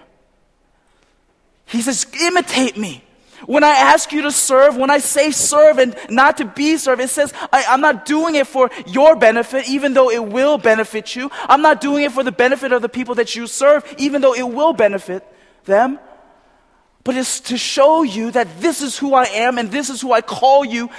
He 1.65 1.81
says, 1.81 2.05
imitate 2.21 2.77
me. 2.77 3.03
When 3.45 3.63
I 3.63 3.71
ask 3.71 4.11
you 4.11 4.23
to 4.23 4.31
serve, 4.31 4.77
when 4.77 4.89
I 4.89 4.99
say 4.99 5.31
serve 5.31 5.77
and 5.77 5.95
not 6.09 6.37
to 6.37 6.45
be 6.45 6.77
served, 6.77 7.01
it 7.01 7.09
says 7.09 7.33
I, 7.51 7.63
am 7.67 7.81
not 7.81 8.05
doing 8.05 8.35
it 8.35 8.47
for 8.47 8.71
your 8.87 9.15
benefit, 9.15 9.69
even 9.69 9.93
though 9.93 10.09
it 10.09 10.25
will 10.25 10.57
benefit 10.57 11.15
you. 11.15 11.29
I'm 11.43 11.61
not 11.61 11.81
doing 11.81 12.03
it 12.03 12.11
for 12.11 12.23
the 12.23 12.31
benefit 12.31 12.71
of 12.71 12.81
the 12.81 12.89
people 12.89 13.15
that 13.15 13.35
you 13.35 13.45
serve, 13.45 13.83
even 13.97 14.21
though 14.21 14.33
it 14.33 14.47
will 14.47 14.73
benefit 14.73 15.23
them. 15.65 15.99
But 17.05 17.15
it's 17.15 17.39
to 17.41 17.57
show 17.57 18.01
you 18.03 18.31
that 18.31 18.59
this 18.59 18.81
is 18.81 18.97
who 18.97 19.13
I 19.13 19.25
am 19.25 19.57
and 19.57 19.71
this 19.71 19.89
is 19.89 20.01
who 20.01 20.11
I 20.11 20.21
call 20.21 20.65
you 20.65 20.89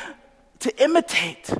to 0.61 0.83
imitate. 0.83 1.51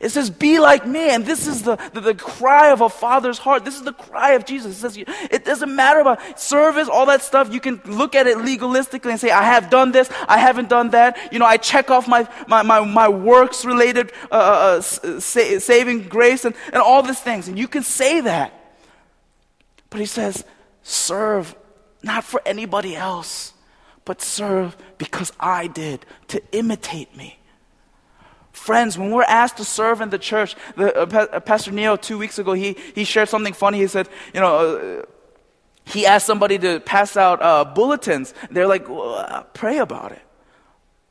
It 0.00 0.10
says, 0.10 0.30
be 0.30 0.58
like 0.58 0.86
me. 0.86 1.10
And 1.10 1.24
this 1.24 1.46
is 1.46 1.62
the, 1.62 1.76
the, 1.92 2.00
the, 2.00 2.14
cry 2.14 2.70
of 2.70 2.80
a 2.80 2.88
father's 2.88 3.38
heart. 3.38 3.64
This 3.64 3.76
is 3.76 3.82
the 3.82 3.92
cry 3.92 4.32
of 4.32 4.46
Jesus. 4.46 4.76
It 4.76 4.80
says, 4.80 4.96
it 5.30 5.44
doesn't 5.44 5.74
matter 5.74 6.00
about 6.00 6.40
service, 6.40 6.88
all 6.88 7.06
that 7.06 7.22
stuff. 7.22 7.52
You 7.52 7.60
can 7.60 7.80
look 7.84 8.14
at 8.14 8.26
it 8.26 8.38
legalistically 8.38 9.10
and 9.10 9.20
say, 9.20 9.30
I 9.30 9.42
have 9.42 9.70
done 9.70 9.92
this, 9.92 10.10
I 10.26 10.38
haven't 10.38 10.68
done 10.68 10.90
that. 10.90 11.32
You 11.32 11.38
know, 11.38 11.46
I 11.46 11.58
check 11.58 11.90
off 11.90 12.08
my, 12.08 12.28
my, 12.48 12.62
my, 12.62 12.84
my 12.84 13.08
works 13.08 13.64
related 13.64 14.12
uh, 14.30 14.34
uh, 14.34 14.78
uh 14.78 14.80
sa- 14.80 15.58
saving 15.58 16.08
grace 16.08 16.46
and, 16.46 16.54
and 16.66 16.82
all 16.82 17.02
these 17.02 17.20
things. 17.20 17.48
And 17.48 17.58
you 17.58 17.68
can 17.68 17.82
say 17.82 18.20
that. 18.22 18.52
But 19.88 20.00
he 20.00 20.06
says, 20.06 20.44
serve 20.82 21.54
not 22.02 22.24
for 22.24 22.40
anybody 22.44 22.96
else, 22.96 23.52
but 24.06 24.22
serve 24.22 24.74
because 24.96 25.32
I 25.38 25.66
did 25.66 26.06
to 26.28 26.42
imitate 26.52 27.14
me. 27.14 27.38
Friends, 28.52 28.96
when 28.96 29.10
we're 29.10 29.24
asked 29.24 29.58
to 29.58 29.64
serve 29.64 30.00
in 30.00 30.08
the 30.08 30.18
church, 30.18 30.56
the, 30.76 30.96
uh, 30.98 31.26
uh, 31.30 31.40
Pastor 31.40 31.72
Neil, 31.72 31.98
two 31.98 32.16
weeks 32.16 32.38
ago, 32.38 32.54
he, 32.54 32.74
he 32.94 33.04
shared 33.04 33.28
something 33.28 33.52
funny. 33.52 33.78
He 33.78 33.86
said, 33.86 34.08
you 34.32 34.40
know, 34.40 34.56
uh, 34.56 35.02
he 35.84 36.06
asked 36.06 36.26
somebody 36.26 36.58
to 36.58 36.80
pass 36.80 37.16
out 37.16 37.42
uh, 37.42 37.64
bulletins. 37.64 38.32
They're 38.50 38.66
like, 38.66 38.88
well, 38.88 39.46
pray 39.52 39.78
about 39.78 40.12
it. 40.12 40.22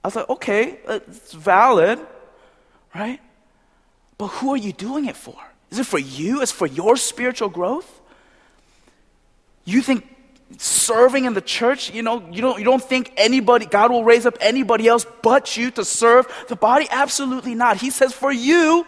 I 0.04 0.08
was 0.08 0.16
like, 0.16 0.30
okay, 0.30 0.80
it's 0.88 1.34
valid, 1.34 2.00
right? 2.96 3.20
But 4.18 4.28
who 4.28 4.52
are 4.52 4.58
you 4.58 4.72
doing 4.72 5.06
it 5.06 5.16
for? 5.16 5.38
Is 5.70 5.80
it 5.80 5.86
for 5.86 6.00
you? 6.00 6.42
Is 6.42 6.52
it 6.52 6.56
for 6.56 6.68
your 6.68 6.96
spiritual 6.96 7.50
growth? 7.50 8.02
You 9.66 9.82
think 9.82 10.15
serving 10.58 11.26
in 11.26 11.34
the 11.34 11.42
church, 11.42 11.94
you 11.94 12.04
know, 12.04 12.28
you 12.32 12.42
don't, 12.42 12.60
you 12.60 12.66
don't 12.66 12.84
think 12.84 13.14
anybody, 13.18 13.66
God 13.66 13.92
will 13.92 14.04
raise 14.04 14.26
up 14.26 14.38
anybody 14.40 14.88
else 14.88 15.06
but 15.22 15.58
you 15.58 15.72
to 15.72 15.86
serve 15.86 16.28
the 16.48 16.56
body? 16.56 16.88
Absolutely 16.90 17.56
not. 17.56 17.78
He 17.78 17.90
says, 17.90 18.14
for 18.14 18.32
you, 18.32 18.86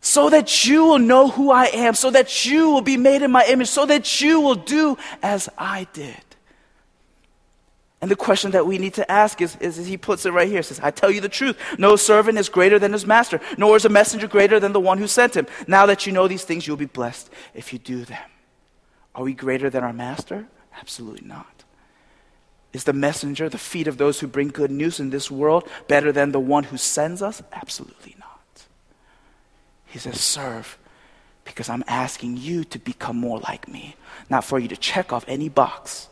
so 0.00 0.30
that 0.30 0.64
you 0.64 0.84
will 0.84 0.98
know 0.98 1.28
who 1.28 1.50
I 1.50 1.64
am, 1.66 1.94
so 1.94 2.10
that 2.10 2.46
you 2.46 2.70
will 2.70 2.82
be 2.82 2.96
made 2.96 3.22
in 3.22 3.32
my 3.32 3.44
image, 3.48 3.68
so 3.68 3.86
that 3.86 4.20
you 4.20 4.40
will 4.40 4.54
do 4.54 4.96
as 5.22 5.48
I 5.58 5.88
did. 5.92 6.16
And 8.00 8.10
the 8.10 8.16
question 8.16 8.52
that 8.52 8.66
we 8.66 8.78
need 8.78 8.94
to 8.94 9.10
ask 9.10 9.40
is, 9.40 9.56
is, 9.56 9.84
he 9.84 9.96
puts 9.96 10.26
it 10.26 10.30
right 10.30 10.46
here. 10.46 10.58
He 10.58 10.62
says, 10.62 10.80
I 10.80 10.90
tell 10.90 11.10
you 11.10 11.20
the 11.20 11.28
truth. 11.28 11.56
No 11.78 11.96
servant 11.96 12.38
is 12.38 12.48
greater 12.48 12.78
than 12.78 12.92
his 12.92 13.06
master, 13.06 13.40
nor 13.56 13.74
is 13.74 13.84
a 13.84 13.88
messenger 13.88 14.28
greater 14.28 14.60
than 14.60 14.72
the 14.72 14.80
one 14.80 14.98
who 14.98 15.08
sent 15.08 15.34
him. 15.34 15.46
Now 15.66 15.86
that 15.86 16.06
you 16.06 16.12
know 16.12 16.28
these 16.28 16.44
things, 16.44 16.66
you'll 16.66 16.76
be 16.76 16.84
blessed 16.84 17.30
if 17.54 17.72
you 17.72 17.78
do 17.78 18.04
them. 18.04 18.22
Are 19.16 19.24
we 19.24 19.32
greater 19.32 19.70
than 19.70 19.82
our 19.82 19.94
master? 19.94 20.46
Absolutely 20.78 21.26
not. 21.26 21.64
Is 22.74 22.84
the 22.84 22.92
messenger, 22.92 23.48
the 23.48 23.56
feet 23.56 23.88
of 23.88 23.96
those 23.96 24.20
who 24.20 24.26
bring 24.26 24.48
good 24.48 24.70
news 24.70 25.00
in 25.00 25.08
this 25.08 25.30
world, 25.30 25.66
better 25.88 26.12
than 26.12 26.32
the 26.32 26.38
one 26.38 26.64
who 26.64 26.76
sends 26.76 27.22
us? 27.22 27.42
Absolutely 27.50 28.14
not. 28.20 28.66
He 29.86 29.98
says, 29.98 30.20
Serve, 30.20 30.76
because 31.46 31.70
I'm 31.70 31.84
asking 31.88 32.36
you 32.36 32.64
to 32.64 32.78
become 32.78 33.16
more 33.16 33.38
like 33.40 33.66
me, 33.66 33.96
not 34.28 34.44
for 34.44 34.58
you 34.58 34.68
to 34.68 34.76
check 34.76 35.14
off 35.14 35.24
any 35.26 35.48
box. 35.48 36.08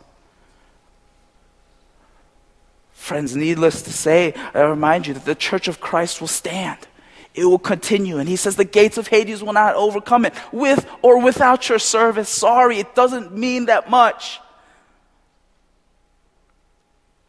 Friends, 2.95 3.37
needless 3.37 3.83
to 3.83 3.93
say, 3.93 4.33
I 4.55 4.63
remind 4.63 5.07
you 5.07 5.13
that 5.13 5.27
the 5.27 5.35
church 5.35 5.69
of 5.69 5.79
Christ 5.79 6.23
will 6.23 6.29
stand 6.29 6.87
it 7.35 7.45
will 7.45 7.59
continue. 7.59 8.19
And 8.19 8.29
he 8.29 8.37
says 8.37 8.57
the 8.57 8.65
gates 8.65 8.97
of 8.97 9.09
Hades 9.09 9.43
will 9.43 9.53
not 9.53 9.75
overcome 9.75 10.25
it 10.25 10.35
with 10.53 10.87
or 11.03 11.21
without 11.21 11.69
your 11.69 11.81
service. 11.81 12.29
Sorry, 12.29 12.79
it 12.79 12.95
doesn't 12.95 13.37
mean 13.37 13.67
that 13.67 13.91
much. 13.91 14.41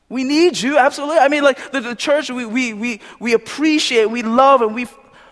We 0.08 0.24
need 0.24 0.58
you, 0.60 0.78
absolutely. 0.78 1.18
I 1.18 1.28
mean, 1.30 1.44
like 1.44 1.72
the, 1.72 1.82
the 1.82 1.96
church, 1.96 2.30
we, 2.30 2.46
we, 2.46 2.74
we, 2.74 3.02
we 3.20 3.34
appreciate, 3.34 4.06
we 4.06 4.22
love, 4.22 4.62
and 4.62 4.76
we, 4.76 4.86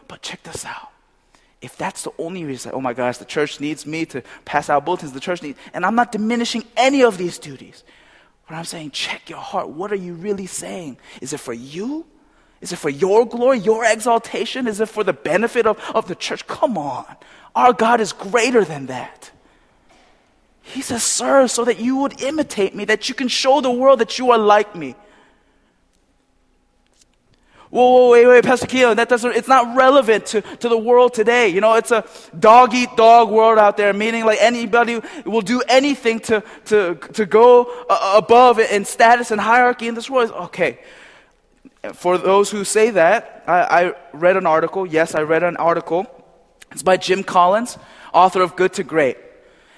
but 0.08 0.24
check 0.24 0.42
this 0.42 0.66
out. 0.66 0.90
If 1.62 1.78
that's 1.78 2.04
the 2.04 2.12
only 2.18 2.44
reason, 2.44 2.72
oh 2.74 2.82
my 2.82 2.94
gosh, 2.94 3.20
the 3.20 3.26
church 3.26 3.60
needs 3.60 3.86
me 3.86 4.06
to 4.08 4.24
pass 4.44 4.70
out 4.70 4.84
bulletins, 4.84 5.14
the 5.14 5.20
church 5.20 5.44
needs, 5.44 5.60
and 5.74 5.86
I'm 5.86 5.96
not 5.96 6.12
diminishing 6.12 6.66
any 6.76 7.04
of 7.04 7.18
these 7.18 7.38
duties. 7.38 7.84
But 8.50 8.56
I'm 8.56 8.66
saying, 8.66 8.92
check 8.92 9.30
your 9.30 9.40
heart. 9.40 9.70
What 9.70 9.92
are 9.92 9.96
you 9.96 10.16
really 10.16 10.48
saying? 10.48 10.98
Is 11.22 11.32
it 11.32 11.40
for 11.40 11.54
you? 11.54 12.06
Is 12.64 12.72
it 12.72 12.78
for 12.78 12.90
your 12.90 13.26
glory, 13.26 13.60
your 13.60 13.84
exaltation? 13.84 14.68
Is 14.68 14.80
it 14.80 14.88
for 14.88 15.04
the 15.04 15.12
benefit 15.12 15.68
of, 15.68 15.78
of 15.94 16.08
the 16.08 16.16
church? 16.16 16.48
Come 16.48 16.78
on. 16.78 17.06
Our 17.54 17.74
God 17.74 18.00
is 18.00 18.14
greater 18.14 18.64
than 18.64 18.86
that. 18.86 19.32
He 20.62 20.82
says, 20.82 21.04
Serve 21.04 21.52
so 21.52 21.66
that 21.66 21.80
you 21.80 21.98
would 21.98 22.22
imitate 22.22 22.74
me, 22.74 22.86
that 22.86 23.10
you 23.10 23.16
can 23.16 23.28
show 23.28 23.60
the 23.60 23.70
world 23.70 24.00
that 24.00 24.18
you 24.18 24.32
are 24.32 24.38
like 24.38 24.78
me. 24.78 24.96
Whoa, 27.70 27.90
whoa, 27.90 28.12
wait, 28.12 28.28
wait, 28.28 28.46
Pastor 28.46 28.68
Keelan, 28.68 28.96
that 28.96 29.10
doesn't, 29.10 29.36
it's 29.36 29.50
not 29.50 29.76
relevant 29.76 30.28
to, 30.28 30.42
to 30.42 30.70
the 30.70 30.78
world 30.78 31.14
today. 31.14 31.50
You 31.50 31.60
know, 31.60 31.74
it's 31.74 31.92
a 31.92 32.06
dog 32.40 32.74
eat 32.74 32.96
dog 32.96 33.30
world 33.30 33.58
out 33.58 33.76
there, 33.76 33.92
meaning 33.92 34.24
like 34.24 34.38
anybody 34.40 35.02
will 35.26 35.42
do 35.42 35.62
anything 35.68 36.22
to, 36.22 36.44
to, 36.66 36.96
to 37.12 37.26
go 37.26 37.64
above 37.90 38.60
in 38.60 38.86
status 38.86 39.32
and 39.32 39.42
hierarchy 39.42 39.90
in 39.90 39.96
this 39.96 40.10
world. 40.10 40.32
Okay, 40.32 40.80
for 41.92 42.18
those 42.18 42.50
who 42.50 42.64
say 42.64 42.92
that, 42.92 43.44
I, 43.46 43.88
I, 43.88 43.94
read 44.14 44.38
an 44.38 44.46
article. 44.46 44.86
Yes, 44.86 45.16
I 45.16 45.22
read 45.22 45.44
an 45.44 45.58
article. 45.58 46.08
It's 46.72 46.84
by 46.84 46.96
Jim 46.96 47.24
Collins, 47.24 47.78
author 48.14 48.42
of 48.42 48.56
Good 48.56 48.74
to 48.74 48.84
Great. 48.84 49.18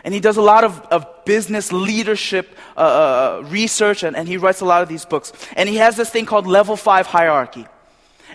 And 0.04 0.14
he 0.14 0.20
does 0.20 0.38
a 0.38 0.42
lot 0.42 0.64
of, 0.64 0.80
of 0.92 1.26
business 1.26 1.72
leadership 1.72 2.56
uh, 2.78 2.80
uh, 2.80 3.44
research, 3.48 4.04
and, 4.04 4.16
and 4.16 4.28
he 4.28 4.38
writes 4.38 4.62
a 4.62 4.66
lot 4.66 4.84
of 4.84 4.88
these 4.88 5.04
books. 5.04 5.34
And 5.56 5.68
he 5.68 5.78
has 5.78 5.98
this 5.98 6.12
thing 6.12 6.28
called 6.28 6.46
level 6.46 6.76
five 6.76 7.08
hierarchy. 7.08 7.66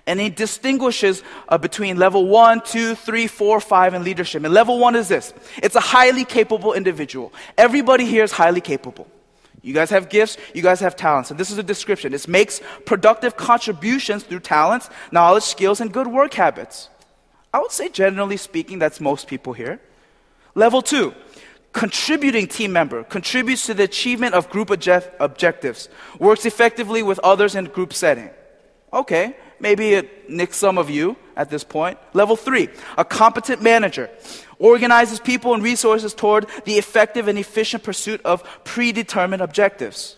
And 0.07 0.19
he 0.19 0.31
distinguishes 0.31 1.23
uh, 1.49 1.59
between 1.59 1.97
level 1.97 2.27
one, 2.27 2.63
two, 2.63 2.97
three, 2.97 3.29
four, 3.29 3.61
five 3.61 3.95
in 3.95 4.03
leadership. 4.03 4.43
And 4.43 4.53
level 4.53 4.81
one 4.81 4.97
is 4.97 5.07
this 5.07 5.33
it's 5.59 5.77
a 5.77 5.81
highly 5.81 6.25
capable 6.25 6.73
individual. 6.73 7.33
Everybody 7.57 8.05
here 8.05 8.25
is 8.25 8.33
highly 8.33 8.61
capable. 8.61 9.07
You 9.63 9.75
guys 9.75 9.91
have 9.91 10.09
gifts, 10.09 10.37
you 10.55 10.63
guys 10.63 10.81
have 10.81 10.97
talents. 10.97 11.31
And 11.31 11.39
this 11.39 11.51
is 11.51 11.59
a 11.59 11.63
description. 11.63 12.15
It 12.15 12.27
makes 12.27 12.61
productive 12.87 13.37
contributions 13.37 14.23
through 14.23 14.41
talents, 14.41 14.89
knowledge, 15.13 15.45
skills, 15.45 15.81
and 15.81 15.93
good 15.93 16.07
work 16.07 16.35
habits. 16.35 16.89
I 17.53 17.59
would 17.61 17.73
say, 17.73 17.89
generally 17.89 18.37
speaking, 18.37 18.79
that's 18.79 19.01
most 19.01 19.27
people 19.27 19.53
here. 19.53 19.81
Level 20.55 20.83
two, 20.83 21.15
contributing 21.73 22.47
team 22.47 22.73
member, 22.73 23.05
contributes 23.05 23.67
to 23.67 23.75
the 23.75 23.85
achievement 23.85 24.35
of 24.35 24.49
group 24.51 24.71
object- 24.71 25.15
objectives, 25.21 25.89
works 26.19 26.47
effectively 26.47 27.03
with 27.03 27.19
others 27.21 27.55
in 27.55 27.67
group 27.67 27.93
setting. 27.93 28.31
Okay, 28.93 29.37
maybe 29.61 29.95
it 29.95 30.29
nicks 30.29 30.57
some 30.57 30.79
of 30.79 30.91
you 30.91 31.17
at 31.37 31.51
this 31.51 31.65
point. 31.65 31.99
Level 32.13 32.37
three, 32.37 32.69
a 32.97 33.05
competent 33.05 33.63
manager 33.63 34.11
organizes 34.59 35.19
people 35.19 35.55
and 35.55 35.63
resources 35.63 36.15
toward 36.15 36.47
the 36.65 36.75
effective 36.75 37.29
and 37.29 37.39
efficient 37.39 37.83
pursuit 37.83 38.21
of 38.25 38.45
predetermined 38.65 39.43
objectives. 39.43 40.17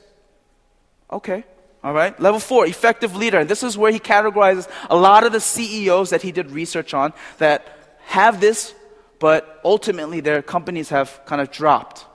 Okay. 1.10 1.44
All 1.84 1.92
right. 1.92 2.18
Level 2.20 2.40
four, 2.40 2.66
effective 2.66 3.16
leader. 3.16 3.40
And 3.40 3.48
this 3.48 3.62
is 3.62 3.76
where 3.76 3.92
he 3.92 3.98
categorizes 3.98 4.68
a 4.88 4.96
lot 4.96 5.24
of 5.24 5.32
the 5.32 5.40
CEOs 5.40 6.10
that 6.10 6.22
he 6.22 6.32
did 6.32 6.50
research 6.50 6.94
on 6.94 7.12
that 7.38 7.98
have 8.06 8.40
this, 8.40 8.74
but 9.18 9.60
ultimately 9.64 10.20
their 10.20 10.42
companies 10.42 10.90
have 10.90 11.20
kind 11.26 11.40
of 11.40 11.50
dropped. 11.50 12.06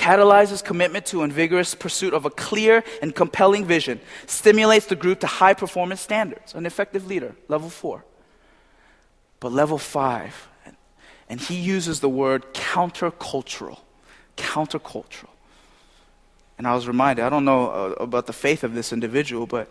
Catalyzes 0.00 0.64
commitment 0.64 1.04
to 1.06 1.22
and 1.22 1.30
vigorous 1.30 1.74
pursuit 1.74 2.14
of 2.14 2.24
a 2.24 2.30
clear 2.30 2.82
and 3.02 3.14
compelling 3.14 3.66
vision. 3.66 4.00
Stimulates 4.26 4.86
the 4.86 4.96
group 4.96 5.20
to 5.20 5.26
high 5.26 5.52
performance 5.52 6.00
standards. 6.00 6.54
An 6.54 6.64
effective 6.64 7.06
leader. 7.06 7.36
Level 7.48 7.68
four. 7.68 8.06
But 9.40 9.52
level 9.52 9.76
five, 9.76 10.48
and 11.28 11.38
he 11.38 11.54
uses 11.54 12.00
the 12.00 12.08
word 12.08 12.54
countercultural. 12.54 13.78
Countercultural. 14.38 15.28
And 16.56 16.66
I 16.66 16.74
was 16.74 16.88
reminded, 16.88 17.24
I 17.24 17.28
don't 17.28 17.44
know 17.44 17.70
uh, 17.70 18.02
about 18.02 18.26
the 18.26 18.32
faith 18.32 18.64
of 18.64 18.74
this 18.74 18.94
individual, 18.94 19.46
but 19.46 19.68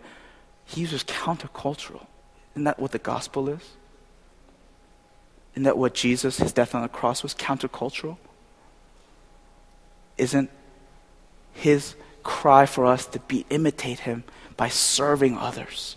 he 0.64 0.80
uses 0.80 1.02
countercultural. 1.02 2.06
Isn't 2.54 2.64
that 2.64 2.78
what 2.78 2.92
the 2.92 3.00
gospel 3.00 3.48
is? 3.48 3.62
Isn't 5.54 5.64
that 5.64 5.76
what 5.76 5.94
Jesus, 5.94 6.38
his 6.38 6.52
death 6.52 6.74
on 6.74 6.82
the 6.82 6.88
cross, 6.88 7.24
was 7.24 7.34
countercultural? 7.34 8.16
Isn't 10.20 10.50
his 11.54 11.94
cry 12.22 12.66
for 12.66 12.84
us 12.84 13.06
to 13.06 13.18
be 13.20 13.46
imitate 13.48 14.00
him 14.00 14.22
by 14.56 14.68
serving 14.68 15.38
others? 15.38 15.96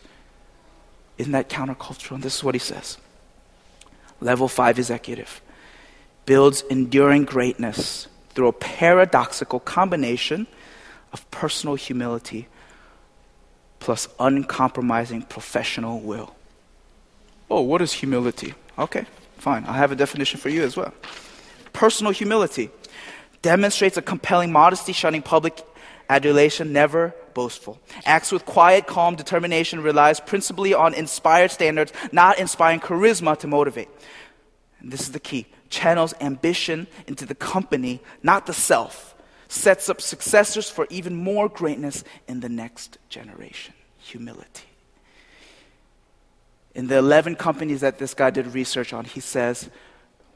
Isn't 1.18 1.34
that 1.34 1.50
countercultural? 1.50 2.16
And 2.16 2.24
this 2.24 2.38
is 2.38 2.44
what 2.44 2.56
he 2.56 2.60
says. 2.60 2.98
Level 4.22 4.48
five 4.48 4.80
executive 4.80 5.42
builds 6.26 6.62
enduring 6.70 7.26
greatness 7.26 8.08
through 8.30 8.48
a 8.48 8.54
paradoxical 8.54 9.60
combination 9.60 10.48
of 11.12 11.30
personal 11.30 11.76
humility 11.76 12.48
plus 13.80 14.08
uncompromising 14.22 15.24
professional 15.24 16.00
will. 16.00 16.34
Oh, 17.52 17.60
what 17.60 17.82
is 17.82 17.92
humility? 17.92 18.54
Okay, 18.80 19.06
fine. 19.38 19.66
I 19.66 19.74
have 19.74 19.92
a 19.92 19.98
definition 19.98 20.40
for 20.40 20.48
you 20.48 20.64
as 20.64 20.78
well. 20.78 20.94
Personal 21.74 22.14
humility 22.14 22.70
demonstrates 23.44 23.98
a 23.98 24.02
compelling 24.02 24.52
modesty, 24.52 24.94
shunning 24.94 25.22
public 25.22 25.64
adulation, 26.10 26.74
never 26.74 27.14
boastful. 27.36 27.80
Acts 28.06 28.32
with 28.32 28.46
quiet, 28.46 28.88
calm 28.88 29.16
determination, 29.16 29.84
relies 29.84 30.20
principally 30.20 30.74
on 30.74 30.96
inspired 30.96 31.52
standards, 31.52 31.94
not 32.12 32.40
inspiring 32.40 32.80
charisma 32.80 33.38
to 33.38 33.48
motivate. 33.48 33.90
And 34.80 34.92
this 34.92 35.02
is 35.02 35.12
the 35.12 35.20
key 35.20 35.46
channels 35.70 36.14
ambition 36.22 36.88
into 37.08 37.26
the 37.26 37.36
company, 37.36 38.02
not 38.22 38.46
the 38.46 38.54
self, 38.54 39.16
sets 39.48 39.90
up 39.90 40.02
successors 40.02 40.70
for 40.70 40.88
even 40.90 41.16
more 41.16 41.50
greatness 41.50 42.04
in 42.28 42.40
the 42.40 42.50
next 42.50 42.98
generation. 43.10 43.74
Humility. 44.00 44.66
In 46.76 46.88
the 46.88 46.98
11 46.98 47.36
companies 47.36 47.82
that 47.82 48.00
this 48.00 48.14
guy 48.14 48.30
did 48.32 48.54
research 48.54 48.94
on, 48.94 49.06
he 49.06 49.20
says 49.20 49.70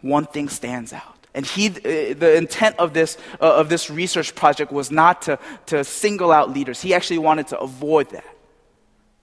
one 0.02 0.26
thing 0.26 0.50
stands 0.50 0.94
out. 0.94 1.17
And 1.34 1.46
he, 1.46 1.68
uh, 1.68 2.14
the 2.18 2.36
intent 2.36 2.78
of 2.80 2.94
this, 2.94 3.18
uh, 3.42 3.56
of 3.56 3.70
this 3.70 3.90
research 3.90 4.34
project 4.34 4.72
was 4.72 4.90
not 4.90 5.24
to, 5.24 5.40
to 5.68 5.84
single 5.84 6.32
out 6.32 6.52
leaders. 6.52 6.82
He 6.82 6.94
actually 6.94 7.20
wanted 7.20 7.48
to 7.48 7.60
avoid 7.60 8.10
that. 8.12 8.26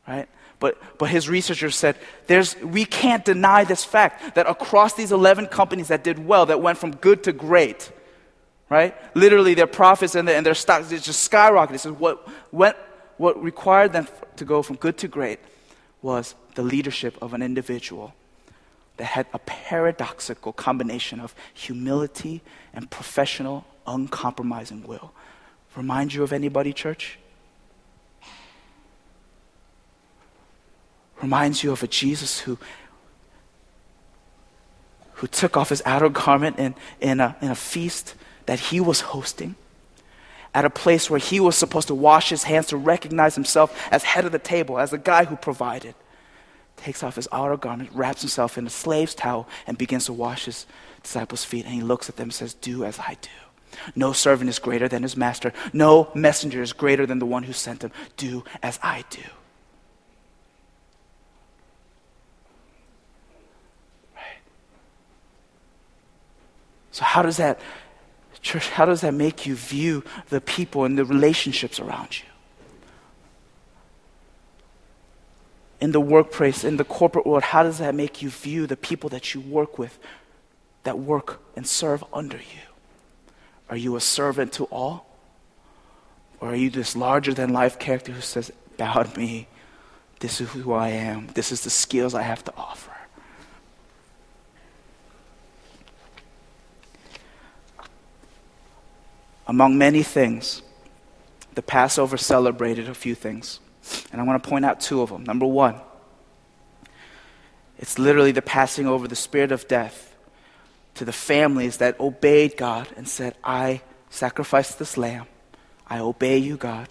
Right? 0.06 0.28
But, 0.60 0.80
but 0.98 1.10
his 1.10 1.28
researchers 1.28 1.76
said, 1.76 1.96
there's, 2.26 2.56
we 2.56 2.84
can't 2.84 3.24
deny 3.24 3.64
this 3.64 3.84
fact 3.84 4.34
that 4.34 4.48
across 4.48 4.94
these 4.94 5.12
11 5.12 5.48
companies 5.48 5.88
that 5.88 6.04
did 6.04 6.24
well, 6.24 6.46
that 6.46 6.60
went 6.60 6.78
from 6.78 6.92
good 6.96 7.24
to 7.24 7.32
great, 7.32 7.90
right? 8.68 8.94
Literally, 9.16 9.54
their 9.54 9.66
profits 9.66 10.14
and, 10.14 10.28
and 10.28 10.46
their 10.46 10.54
stocks 10.54 10.90
just 10.90 11.30
skyrocketed. 11.30 11.80
So 11.80 11.92
what, 11.94 12.26
what, 12.50 12.78
what 13.16 13.42
required 13.42 13.92
them 13.92 14.08
to 14.36 14.44
go 14.44 14.62
from 14.62 14.76
good 14.76 14.96
to 14.98 15.08
great 15.08 15.40
was 16.00 16.34
the 16.54 16.62
leadership 16.62 17.16
of 17.20 17.34
an 17.34 17.42
individual 17.42 18.14
that 18.96 19.04
had 19.04 19.26
a 19.32 19.38
paradoxical 19.40 20.52
combination 20.52 21.20
of 21.20 21.34
humility 21.52 22.42
and 22.72 22.90
professional, 22.90 23.64
uncompromising 23.86 24.86
will. 24.86 25.12
Remind 25.76 26.14
you 26.14 26.22
of 26.22 26.32
anybody, 26.32 26.72
church? 26.72 27.18
Reminds 31.20 31.64
you 31.64 31.72
of 31.72 31.82
a 31.82 31.88
Jesus 31.88 32.40
who, 32.40 32.58
who 35.14 35.26
took 35.26 35.56
off 35.56 35.70
his 35.70 35.82
outer 35.84 36.08
garment 36.08 36.58
in, 36.58 36.74
in, 37.00 37.20
a, 37.20 37.36
in 37.40 37.50
a 37.50 37.56
feast 37.56 38.14
that 38.46 38.60
he 38.60 38.78
was 38.78 39.00
hosting 39.00 39.56
at 40.54 40.64
a 40.64 40.70
place 40.70 41.10
where 41.10 41.18
he 41.18 41.40
was 41.40 41.56
supposed 41.56 41.88
to 41.88 41.94
wash 41.94 42.28
his 42.28 42.44
hands 42.44 42.68
to 42.68 42.76
recognize 42.76 43.34
himself 43.34 43.76
as 43.90 44.04
head 44.04 44.24
of 44.24 44.30
the 44.30 44.38
table, 44.38 44.78
as 44.78 44.90
the 44.90 44.98
guy 44.98 45.24
who 45.24 45.34
provided 45.34 45.96
takes 46.76 47.02
off 47.02 47.16
his 47.16 47.28
outer 47.32 47.56
garment, 47.56 47.90
wraps 47.92 48.22
himself 48.22 48.58
in 48.58 48.66
a 48.66 48.70
slave's 48.70 49.14
towel, 49.14 49.48
and 49.66 49.78
begins 49.78 50.06
to 50.06 50.12
wash 50.12 50.46
his 50.46 50.66
disciples' 51.02 51.44
feet. 51.44 51.64
And 51.64 51.74
he 51.74 51.82
looks 51.82 52.08
at 52.08 52.16
them 52.16 52.24
and 52.24 52.34
says, 52.34 52.54
Do 52.54 52.84
as 52.84 52.98
I 52.98 53.16
do. 53.20 53.30
No 53.96 54.12
servant 54.12 54.48
is 54.48 54.58
greater 54.58 54.88
than 54.88 55.02
his 55.02 55.16
master. 55.16 55.52
No 55.72 56.10
messenger 56.14 56.62
is 56.62 56.72
greater 56.72 57.06
than 57.06 57.18
the 57.18 57.26
one 57.26 57.42
who 57.42 57.52
sent 57.52 57.82
him. 57.82 57.92
Do 58.16 58.44
as 58.62 58.78
I 58.82 59.04
do. 59.10 59.22
Right. 64.14 64.22
So, 66.92 67.04
how 67.04 67.22
does 67.22 67.36
that, 67.38 67.60
church, 68.40 68.68
how 68.70 68.84
does 68.84 69.00
that 69.00 69.14
make 69.14 69.46
you 69.46 69.54
view 69.54 70.04
the 70.28 70.40
people 70.40 70.84
and 70.84 70.96
the 70.96 71.04
relationships 71.04 71.80
around 71.80 72.20
you? 72.20 72.26
In 75.84 75.92
the 75.92 76.00
workplace, 76.00 76.64
in 76.64 76.78
the 76.78 76.84
corporate 76.84 77.26
world, 77.26 77.42
how 77.42 77.62
does 77.62 77.76
that 77.76 77.94
make 77.94 78.22
you 78.22 78.30
view 78.30 78.66
the 78.66 78.74
people 78.74 79.10
that 79.10 79.34
you 79.34 79.40
work 79.42 79.78
with 79.78 79.98
that 80.84 80.98
work 80.98 81.42
and 81.56 81.66
serve 81.66 82.02
under 82.10 82.38
you? 82.38 82.64
Are 83.68 83.76
you 83.76 83.94
a 83.94 84.00
servant 84.00 84.54
to 84.54 84.64
all? 84.64 85.04
Or 86.40 86.52
are 86.52 86.56
you 86.56 86.70
this 86.70 86.96
larger 86.96 87.34
than 87.34 87.52
life 87.52 87.78
character 87.78 88.12
who 88.12 88.22
says, 88.22 88.50
Bow 88.78 89.02
to 89.02 89.18
me, 89.18 89.46
this 90.20 90.40
is 90.40 90.48
who 90.52 90.72
I 90.72 90.88
am, 90.88 91.26
this 91.34 91.52
is 91.52 91.64
the 91.64 91.70
skills 91.70 92.14
I 92.14 92.22
have 92.22 92.42
to 92.44 92.54
offer? 92.56 92.90
Among 99.46 99.76
many 99.76 100.02
things, 100.02 100.62
the 101.54 101.60
Passover 101.60 102.16
celebrated 102.16 102.88
a 102.88 102.94
few 102.94 103.14
things. 103.14 103.60
And 104.12 104.20
I 104.20 104.24
want 104.24 104.42
to 104.42 104.48
point 104.48 104.64
out 104.64 104.80
two 104.80 105.02
of 105.02 105.10
them. 105.10 105.24
Number 105.24 105.46
one, 105.46 105.80
it's 107.78 107.98
literally 107.98 108.32
the 108.32 108.42
passing 108.42 108.86
over 108.86 109.08
the 109.08 109.16
spirit 109.16 109.52
of 109.52 109.66
death 109.68 110.16
to 110.94 111.04
the 111.04 111.12
families 111.12 111.78
that 111.78 111.98
obeyed 111.98 112.56
God 112.56 112.88
and 112.96 113.08
said, 113.08 113.34
I 113.42 113.82
sacrificed 114.10 114.78
this 114.78 114.96
lamb. 114.96 115.26
I 115.86 115.98
obey 115.98 116.38
you, 116.38 116.56
God. 116.56 116.88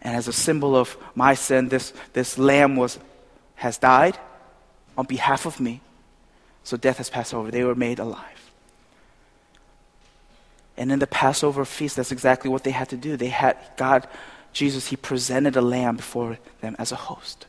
And 0.00 0.14
as 0.14 0.28
a 0.28 0.32
symbol 0.32 0.76
of 0.76 0.96
my 1.14 1.34
sin, 1.34 1.68
this, 1.68 1.92
this 2.12 2.38
lamb 2.38 2.76
was, 2.76 2.98
has 3.56 3.78
died 3.78 4.18
on 4.96 5.06
behalf 5.06 5.46
of 5.46 5.60
me. 5.60 5.80
So 6.62 6.76
death 6.76 6.98
has 6.98 7.10
passed 7.10 7.34
over. 7.34 7.50
They 7.50 7.64
were 7.64 7.74
made 7.74 7.98
alive. 7.98 8.52
And 10.76 10.90
in 10.90 10.98
the 10.98 11.06
Passover 11.06 11.64
feast, 11.64 11.96
that's 11.96 12.12
exactly 12.12 12.50
what 12.50 12.64
they 12.64 12.70
had 12.70 12.88
to 12.90 12.96
do. 12.96 13.16
They 13.16 13.28
had 13.28 13.56
God 13.76 14.08
Jesus, 14.54 14.86
he 14.86 14.96
presented 14.96 15.56
a 15.56 15.60
lamb 15.60 15.96
before 15.96 16.38
them 16.60 16.76
as 16.78 16.92
a 16.92 16.96
host. 16.96 17.46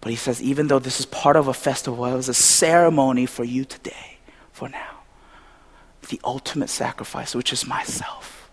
But 0.00 0.10
he 0.10 0.16
says, 0.16 0.42
even 0.42 0.68
though 0.68 0.78
this 0.78 1.00
is 1.00 1.06
part 1.06 1.34
of 1.36 1.48
a 1.48 1.54
festival, 1.54 2.04
it 2.04 2.14
was 2.14 2.28
a 2.28 2.34
ceremony 2.34 3.24
for 3.24 3.44
you 3.44 3.64
today, 3.64 4.18
for 4.52 4.68
now. 4.68 5.00
The 6.08 6.20
ultimate 6.24 6.68
sacrifice, 6.68 7.34
which 7.34 7.52
is 7.52 7.66
myself, 7.66 8.50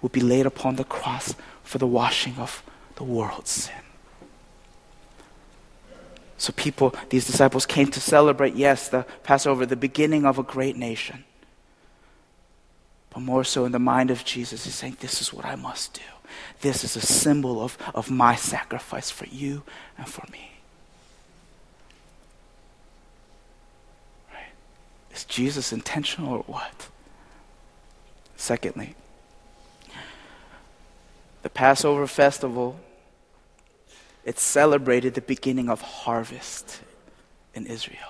will 0.00 0.08
be 0.08 0.20
laid 0.20 0.46
upon 0.46 0.76
the 0.76 0.84
cross 0.84 1.34
for 1.62 1.78
the 1.78 1.86
washing 1.86 2.36
of 2.36 2.62
the 2.94 3.04
world's 3.04 3.50
sin. 3.50 3.74
So, 6.38 6.54
people, 6.54 6.94
these 7.10 7.26
disciples 7.26 7.66
came 7.66 7.88
to 7.88 8.00
celebrate, 8.00 8.54
yes, 8.54 8.88
the 8.88 9.04
Passover, 9.24 9.66
the 9.66 9.76
beginning 9.76 10.24
of 10.24 10.38
a 10.38 10.42
great 10.42 10.76
nation. 10.76 11.24
But 13.10 13.20
more 13.20 13.44
so 13.44 13.66
in 13.66 13.72
the 13.72 13.78
mind 13.78 14.10
of 14.10 14.24
Jesus, 14.24 14.64
he's 14.64 14.74
saying, 14.74 14.96
This 15.00 15.20
is 15.20 15.34
what 15.34 15.44
I 15.44 15.56
must 15.56 15.94
do. 15.94 16.19
This 16.60 16.84
is 16.84 16.96
a 16.96 17.00
symbol 17.00 17.62
of, 17.62 17.78
of 17.94 18.10
my 18.10 18.34
sacrifice 18.34 19.10
for 19.10 19.26
you 19.26 19.62
and 19.96 20.08
for 20.08 20.24
me. 20.30 20.52
Right? 24.32 24.52
Is 25.12 25.24
Jesus 25.24 25.72
intentional 25.72 26.32
or 26.32 26.44
what? 26.46 26.88
Secondly, 28.36 28.94
the 31.42 31.50
Passover 31.50 32.06
festival, 32.06 32.78
it 34.24 34.38
celebrated 34.38 35.14
the 35.14 35.20
beginning 35.20 35.68
of 35.68 35.80
harvest 35.80 36.80
in 37.54 37.66
Israel. 37.66 38.09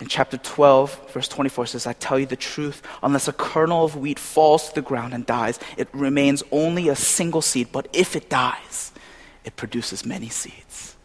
In 0.00 0.06
chapter 0.06 0.38
12, 0.38 1.12
verse 1.12 1.28
24 1.28 1.66
says, 1.66 1.86
I 1.86 1.92
tell 1.92 2.18
you 2.18 2.26
the 2.26 2.36
truth, 2.36 2.82
unless 3.02 3.28
a 3.28 3.32
kernel 3.32 3.84
of 3.84 3.96
wheat 3.96 4.18
falls 4.18 4.68
to 4.68 4.74
the 4.76 4.82
ground 4.82 5.12
and 5.12 5.26
dies, 5.26 5.58
it 5.76 5.88
remains 5.92 6.42
only 6.50 6.88
a 6.88 6.96
single 6.96 7.42
seed, 7.42 7.68
but 7.70 7.86
if 7.92 8.16
it 8.16 8.30
dies, 8.30 8.92
it 9.44 9.56
produces 9.56 10.06
many 10.06 10.28
seeds. 10.28 10.96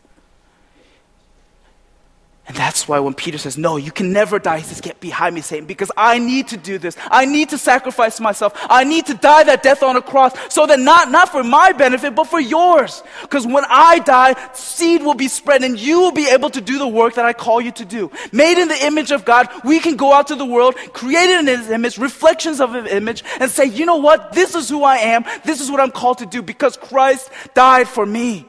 That's 2.66 2.88
why 2.88 2.98
when 2.98 3.14
Peter 3.14 3.38
says, 3.38 3.60
No, 3.60 3.78
you 3.78 3.92
can 3.92 4.12
never 4.12 4.40
die, 4.40 4.58
he 4.58 4.64
says, 4.64 4.82
Get 4.82 5.00
behind 5.00 5.36
me, 5.36 5.42
Satan, 5.42 5.68
because 5.68 5.92
I 5.96 6.18
need 6.18 6.48
to 6.48 6.58
do 6.58 6.80
this. 6.80 6.98
I 7.12 7.26
need 7.26 7.50
to 7.50 7.60
sacrifice 7.60 8.20
myself. 8.20 8.54
I 8.56 8.84
need 8.84 9.06
to 9.06 9.14
die 9.14 9.44
that 9.44 9.62
death 9.62 9.84
on 9.84 9.96
a 9.98 10.02
cross 10.02 10.34
so 10.52 10.66
that 10.66 10.80
not, 10.80 11.12
not 11.12 11.30
for 11.30 11.44
my 11.44 11.74
benefit, 11.74 12.16
but 12.16 12.24
for 12.24 12.40
yours. 12.40 13.04
Because 13.22 13.46
when 13.46 13.66
I 13.70 14.00
die, 14.00 14.34
seed 14.54 15.04
will 15.04 15.14
be 15.14 15.28
spread 15.28 15.64
and 15.64 15.80
you 15.80 16.00
will 16.00 16.12
be 16.12 16.28
able 16.28 16.50
to 16.50 16.60
do 16.60 16.80
the 16.80 16.88
work 16.88 17.14
that 17.14 17.26
I 17.26 17.34
call 17.34 17.62
you 17.62 17.72
to 17.74 17.86
do. 17.86 18.10
Made 18.32 18.60
in 18.60 18.68
the 18.68 18.84
image 18.84 19.12
of 19.12 19.26
God, 19.26 19.48
we 19.64 19.80
can 19.80 19.96
go 19.96 20.12
out 20.12 20.30
to 20.30 20.36
the 20.36 20.44
world, 20.44 20.76
created 20.92 21.42
in 21.42 21.46
his 21.46 21.70
image, 21.70 22.00
reflections 22.00 22.60
of 22.60 22.74
his 22.74 22.92
image, 22.92 23.24
and 23.40 23.52
say, 23.52 23.66
You 23.66 23.86
know 23.86 23.98
what? 23.98 24.34
This 24.34 24.56
is 24.56 24.68
who 24.70 24.84
I 24.84 24.96
am. 25.14 25.24
This 25.44 25.62
is 25.62 25.70
what 25.70 25.82
I'm 25.82 25.92
called 25.92 26.18
to 26.18 26.26
do 26.26 26.42
because 26.42 26.78
Christ 26.78 27.30
died 27.54 27.88
for 27.88 28.08
me. 28.08 28.44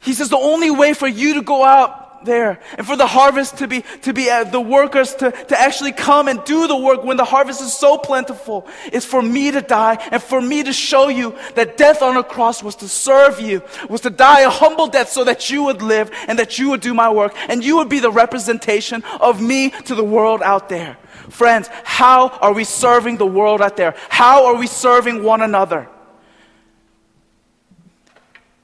He 0.00 0.12
says, 0.12 0.28
The 0.28 0.36
only 0.36 0.72
way 0.72 0.92
for 0.92 1.06
you 1.06 1.34
to 1.34 1.42
go 1.42 1.62
out 1.62 2.01
there. 2.24 2.60
And 2.78 2.86
for 2.86 2.96
the 2.96 3.06
harvest 3.06 3.58
to 3.58 3.68
be 3.68 3.84
to 4.02 4.12
be 4.12 4.30
uh, 4.30 4.44
the 4.44 4.60
workers 4.60 5.14
to, 5.16 5.30
to 5.30 5.60
actually 5.60 5.92
come 5.92 6.28
and 6.28 6.42
do 6.44 6.66
the 6.66 6.76
work 6.76 7.04
when 7.04 7.16
the 7.16 7.24
harvest 7.24 7.60
is 7.60 7.72
so 7.72 7.98
plentiful 7.98 8.66
is 8.92 9.04
for 9.04 9.22
me 9.22 9.50
to 9.50 9.60
die 9.60 9.98
and 10.10 10.22
for 10.22 10.40
me 10.40 10.62
to 10.62 10.72
show 10.72 11.08
you 11.08 11.36
that 11.54 11.76
death 11.76 12.02
on 12.02 12.16
a 12.16 12.22
cross 12.22 12.62
was 12.62 12.76
to 12.76 12.88
serve 12.88 13.40
you 13.40 13.62
was 13.88 14.00
to 14.02 14.10
die 14.10 14.40
a 14.40 14.50
humble 14.50 14.86
death 14.86 15.08
so 15.08 15.24
that 15.24 15.50
you 15.50 15.64
would 15.64 15.82
live 15.82 16.10
and 16.28 16.38
that 16.38 16.58
you 16.58 16.70
would 16.70 16.80
do 16.80 16.94
my 16.94 17.10
work 17.10 17.34
and 17.48 17.64
you 17.64 17.76
would 17.76 17.88
be 17.88 18.00
the 18.00 18.10
representation 18.10 19.02
of 19.20 19.40
me 19.40 19.70
to 19.70 19.94
the 19.94 20.04
world 20.04 20.42
out 20.42 20.68
there. 20.68 20.96
Friends 21.28 21.68
how 21.84 22.28
are 22.28 22.52
we 22.52 22.64
serving 22.64 23.16
the 23.16 23.26
world 23.26 23.60
out 23.60 23.76
there? 23.76 23.94
How 24.08 24.46
are 24.46 24.56
we 24.56 24.66
serving 24.66 25.22
one 25.22 25.42
another 25.42 25.88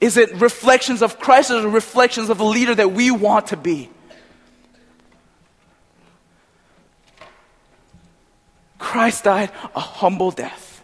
Is 0.01 0.15
it 0.15 0.39
reflections 0.39 1.01
of 1.01 1.19
Christ 1.19 1.51
or 1.51 1.67
reflections 1.67 2.29
of 2.29 2.39
a 2.39 2.43
leader 2.43 2.73
that 2.73 2.91
we 2.91 3.11
want 3.11 3.47
to 3.47 3.57
be? 3.57 3.89
Christ 8.77 9.25
died 9.25 9.51
a 9.75 9.79
humble 9.79 10.31
death. 10.31 10.81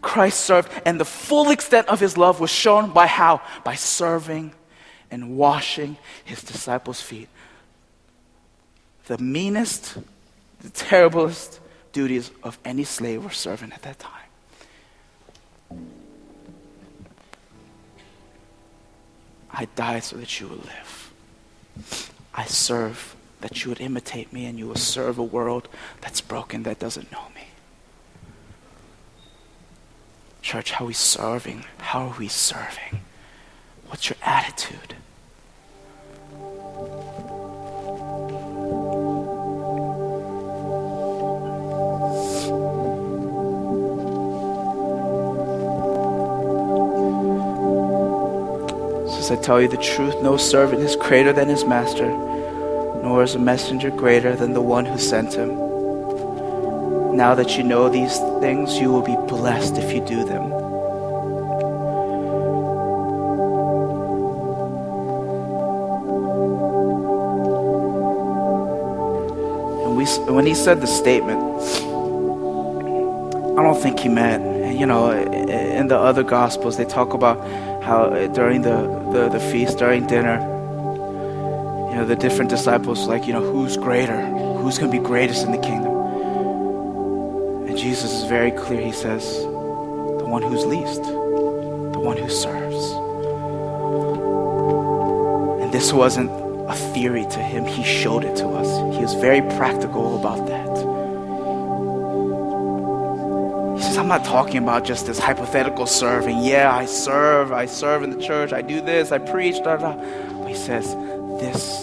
Christ 0.00 0.40
served, 0.40 0.70
and 0.86 1.00
the 1.00 1.04
full 1.04 1.50
extent 1.50 1.88
of 1.88 2.00
his 2.00 2.16
love 2.16 2.40
was 2.40 2.50
shown 2.50 2.92
by 2.92 3.06
how? 3.06 3.42
By 3.64 3.74
serving 3.74 4.54
and 5.10 5.36
washing 5.36 5.96
his 6.24 6.42
disciples' 6.42 7.00
feet. 7.00 7.28
The 9.06 9.18
meanest, 9.18 9.98
the 10.60 10.70
terriblest 10.70 11.60
duties 11.92 12.30
of 12.42 12.58
any 12.64 12.84
slave 12.84 13.26
or 13.26 13.30
servant 13.30 13.72
at 13.72 13.82
that 13.82 13.98
time. 13.98 14.17
I 19.58 19.66
died 19.74 20.04
so 20.04 20.16
that 20.16 20.38
you 20.38 20.46
would 20.46 20.64
live. 20.64 21.12
I 22.32 22.44
serve 22.44 23.16
that 23.40 23.64
you 23.64 23.70
would 23.70 23.80
imitate 23.80 24.32
me 24.32 24.46
and 24.46 24.56
you 24.56 24.68
will 24.68 24.76
serve 24.76 25.18
a 25.18 25.22
world 25.24 25.68
that's 26.00 26.20
broken, 26.20 26.62
that 26.62 26.78
doesn't 26.78 27.10
know 27.10 27.24
me. 27.34 27.48
Church, 30.42 30.70
how 30.70 30.84
are 30.84 30.88
we 30.88 30.94
serving? 30.94 31.64
How 31.78 32.06
are 32.06 32.16
we 32.16 32.28
serving? 32.28 33.00
What's 33.88 34.08
your 34.08 34.16
attitude? 34.22 34.94
I 49.30 49.36
tell 49.36 49.60
you 49.60 49.68
the 49.68 49.76
truth, 49.76 50.22
no 50.22 50.36
servant 50.38 50.80
is 50.82 50.96
greater 50.96 51.32
than 51.32 51.48
his 51.48 51.64
master, 51.64 52.08
nor 53.02 53.22
is 53.22 53.34
a 53.34 53.38
messenger 53.38 53.90
greater 53.90 54.34
than 54.34 54.54
the 54.54 54.62
one 54.62 54.86
who 54.86 54.96
sent 54.96 55.34
him. 55.34 55.50
Now 57.14 57.34
that 57.34 57.58
you 57.58 57.62
know 57.62 57.88
these 57.88 58.16
things, 58.40 58.78
you 58.78 58.90
will 58.90 59.02
be 59.02 59.16
blessed 59.26 59.76
if 59.76 59.92
you 59.92 60.00
do 60.00 60.24
them. 60.24 60.44
And 69.84 69.96
we, 69.96 70.06
when 70.32 70.46
he 70.46 70.54
said 70.54 70.80
the 70.80 70.86
statement, 70.86 71.42
I 73.58 73.62
don't 73.62 73.80
think 73.82 74.00
he 74.00 74.08
meant, 74.08 74.78
you 74.78 74.86
know, 74.86 75.10
in 75.10 75.88
the 75.88 75.98
other 75.98 76.22
gospels, 76.22 76.76
they 76.76 76.84
talk 76.84 77.12
about 77.12 77.38
how 77.88 78.04
uh, 78.04 78.26
during 78.28 78.60
the, 78.60 78.76
the, 79.12 79.30
the 79.30 79.40
feast, 79.40 79.78
during 79.78 80.06
dinner, 80.06 80.38
you 81.88 81.96
know, 81.96 82.04
the 82.06 82.16
different 82.16 82.50
disciples, 82.50 83.08
like, 83.08 83.26
you 83.26 83.32
know, 83.32 83.40
who's 83.40 83.78
greater? 83.78 84.20
Who's 84.58 84.78
going 84.78 84.92
to 84.92 84.98
be 84.98 85.02
greatest 85.02 85.46
in 85.46 85.52
the 85.52 85.58
kingdom? 85.58 85.94
And 87.66 87.78
Jesus 87.78 88.12
is 88.12 88.24
very 88.28 88.50
clear. 88.50 88.82
He 88.82 88.92
says, 88.92 89.40
the 89.40 90.26
one 90.26 90.42
who's 90.42 90.66
least, 90.66 91.02
the 91.02 92.00
one 92.00 92.18
who 92.18 92.28
serves. 92.28 92.92
And 95.62 95.72
this 95.72 95.90
wasn't 95.90 96.30
a 96.68 96.74
theory 96.92 97.24
to 97.24 97.38
him, 97.38 97.64
he 97.64 97.82
showed 97.82 98.22
it 98.22 98.36
to 98.36 98.48
us. 98.48 98.68
He 98.94 99.02
was 99.02 99.14
very 99.14 99.40
practical 99.56 100.20
about 100.20 100.46
that. 100.48 100.57
I'm 104.08 104.22
not 104.22 104.24
talking 104.24 104.56
about 104.56 104.86
just 104.86 105.04
this 105.04 105.18
hypothetical 105.18 105.84
serving. 105.84 106.42
Yeah, 106.42 106.74
I 106.74 106.86
serve, 106.86 107.52
I 107.52 107.66
serve 107.66 108.02
in 108.02 108.08
the 108.08 108.16
church, 108.16 108.54
I 108.54 108.62
do 108.62 108.80
this, 108.80 109.12
I 109.12 109.18
preach. 109.18 109.56
But 109.62 109.98
he 110.48 110.54
says, 110.54 110.94
this 111.42 111.82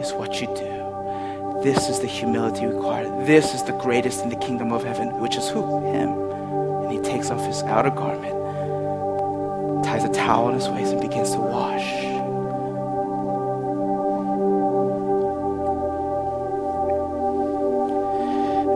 is 0.00 0.14
what 0.14 0.40
you 0.40 0.46
do. 0.46 1.60
This 1.62 1.90
is 1.90 2.00
the 2.00 2.06
humility 2.06 2.64
required. 2.64 3.26
This 3.26 3.52
is 3.52 3.62
the 3.64 3.72
greatest 3.72 4.22
in 4.22 4.30
the 4.30 4.36
kingdom 4.36 4.72
of 4.72 4.82
heaven, 4.82 5.20
which 5.20 5.36
is 5.36 5.46
who? 5.50 5.60
Him. 5.92 6.08
And 6.08 6.90
he 6.90 7.00
takes 7.02 7.28
off 7.28 7.46
his 7.46 7.62
outer 7.64 7.90
garment, 7.90 8.32
ties 9.84 10.04
a 10.04 10.08
towel 10.08 10.46
on 10.46 10.54
his 10.54 10.70
waist, 10.70 10.92
and 10.92 11.02
begins 11.02 11.32
to 11.32 11.38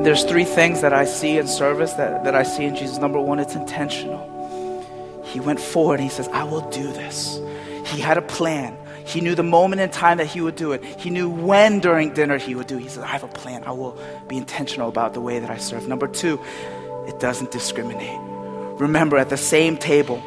there's 0.05 0.25
three 0.25 0.45
things 0.45 0.81
that 0.81 0.93
I 0.93 1.05
see 1.05 1.39
in 1.39 1.47
service 1.47 1.93
that, 1.95 2.25
that 2.25 2.35
I 2.35 2.43
see 2.43 2.65
in 2.65 2.75
Jesus. 2.75 2.99
Number 2.99 3.21
one, 3.21 3.39
it's 3.39 3.55
intentional. 3.55 4.31
He 5.25 5.41
went 5.41 5.61
forward 5.61 5.95
and 5.95 6.03
he 6.03 6.09
says, 6.09 6.29
I 6.29 6.45
will 6.45 6.69
do 6.71 6.93
this. 6.93 7.41
He 7.87 8.01
had 8.01 8.19
a 8.19 8.23
plan. 8.23 8.77
He 9.05 9.21
knew 9.21 9.35
the 9.35 9.43
moment 9.43 9.81
in 9.81 9.91
time 9.91 10.19
that 10.19 10.27
he 10.27 10.41
would 10.41 10.57
do 10.57 10.73
it. 10.73 10.85
He 10.85 11.11
knew 11.11 11.29
when 11.29 11.81
during 11.81 12.15
dinner 12.15 12.39
he 12.39 12.55
would 12.55 12.67
do 12.67 12.77
it. 12.77 12.83
He 12.83 12.89
said, 12.89 13.05
I 13.05 13.09
have 13.09 13.25
a 13.25 13.29
plan. 13.29 13.65
I 13.65 13.73
will 13.73 13.99
be 14.29 14.37
intentional 14.37 14.89
about 14.89 15.15
the 15.15 15.21
way 15.21 15.39
that 15.39 15.51
I 15.51 15.59
serve. 15.59 15.89
Number 15.89 16.07
two, 16.07 16.41
it 17.07 17.19
doesn't 17.19 17.51
discriminate. 17.51 18.19
Remember, 18.81 19.17
at 19.17 19.29
the 19.29 19.37
same 19.37 19.77
table 19.77 20.23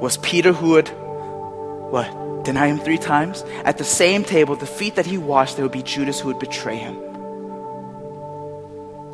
was 0.00 0.16
Peter 0.18 0.52
who 0.52 0.70
would, 0.70 0.88
what, 0.88 2.44
deny 2.44 2.68
him 2.68 2.78
three 2.78 2.98
times? 2.98 3.42
At 3.64 3.78
the 3.78 3.84
same 3.84 4.24
table, 4.24 4.56
the 4.56 4.66
feet 4.66 4.94
that 4.96 5.06
he 5.06 5.18
washed, 5.18 5.56
there 5.56 5.64
would 5.64 5.72
be 5.72 5.82
Judas 5.82 6.20
who 6.20 6.28
would 6.28 6.38
betray 6.38 6.76
him. 6.76 7.09